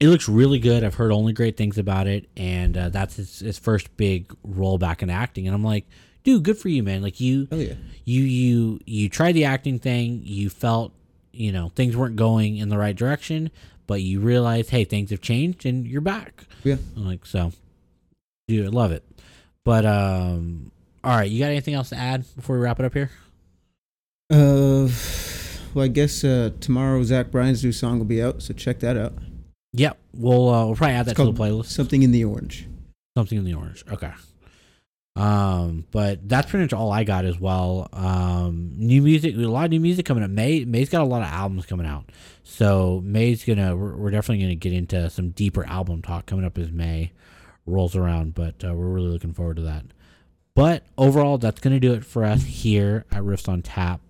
[0.00, 0.82] It looks really good.
[0.82, 4.78] I've heard only great things about it and uh, that's his, his first big role
[4.78, 5.86] back in acting and i'm like
[6.24, 7.02] dude good for you man.
[7.02, 7.74] Like you yeah,
[8.04, 10.92] you you you tried the acting thing you felt
[11.32, 13.50] you know things weren't going in the right direction
[13.86, 16.44] but you realized hey things have changed and you're back.
[16.64, 16.76] Yeah.
[16.96, 17.52] I'm like so
[18.48, 19.04] dude i love it.
[19.64, 20.72] But um
[21.04, 23.10] all right you got anything else to add before we wrap it up here?
[24.30, 24.88] Uh,
[25.74, 28.96] well, I guess uh, tomorrow Zach Bryan's new song will be out, so check that
[28.96, 29.12] out.
[29.72, 31.66] Yep, we'll uh, we'll probably add that to the playlist.
[31.66, 32.66] Something in the Orange.
[33.16, 33.84] Something in the orange.
[33.90, 34.12] Okay.
[35.16, 37.88] Um, but that's pretty much all I got as well.
[37.92, 40.30] Um, new music, a lot of new music coming up.
[40.30, 42.10] May May's got a lot of albums coming out,
[42.44, 46.56] so May's gonna we're, we're definitely gonna get into some deeper album talk coming up
[46.56, 47.12] as May
[47.66, 48.34] rolls around.
[48.34, 49.84] But uh, we're really looking forward to that.
[50.54, 54.00] But overall, that's gonna do it for us here at Riffs on Tap.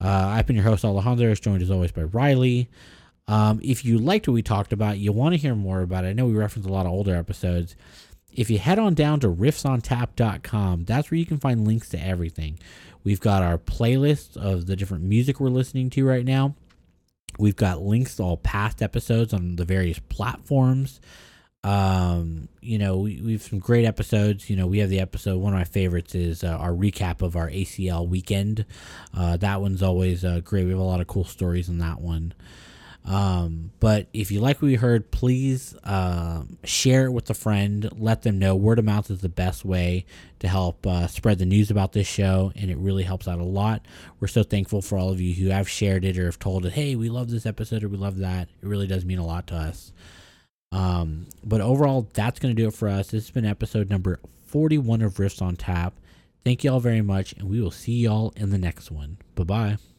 [0.00, 2.68] Uh, I've been your host Alejandro, joined as always by Riley.
[3.32, 6.08] Um, if you liked what we talked about, you want to hear more about it.
[6.08, 7.76] I know we referenced a lot of older episodes.
[8.30, 12.58] If you head on down to riffsontap.com, that's where you can find links to everything.
[13.04, 16.56] We've got our playlist of the different music we're listening to right now.
[17.38, 21.00] We've got links to all past episodes on the various platforms.
[21.64, 24.50] Um, you know, we, we have some great episodes.
[24.50, 27.34] You know, we have the episode, one of my favorites is uh, our recap of
[27.34, 28.66] our ACL weekend.
[29.16, 30.64] Uh, that one's always uh, great.
[30.64, 32.34] We have a lot of cool stories in that one.
[33.04, 37.88] Um, but if you like what you heard, please um, share it with a friend.
[37.96, 38.54] Let them know.
[38.54, 40.06] Word of mouth is the best way
[40.38, 43.44] to help uh, spread the news about this show, and it really helps out a
[43.44, 43.84] lot.
[44.20, 46.74] We're so thankful for all of you who have shared it or have told it,
[46.74, 48.48] hey, we love this episode or we love that.
[48.62, 49.92] It really does mean a lot to us.
[50.70, 53.10] Um, but overall, that's going to do it for us.
[53.10, 55.94] This has been episode number 41 of Riffs on Tap.
[56.44, 59.18] Thank you all very much, and we will see y'all in the next one.
[59.34, 59.91] Bye bye.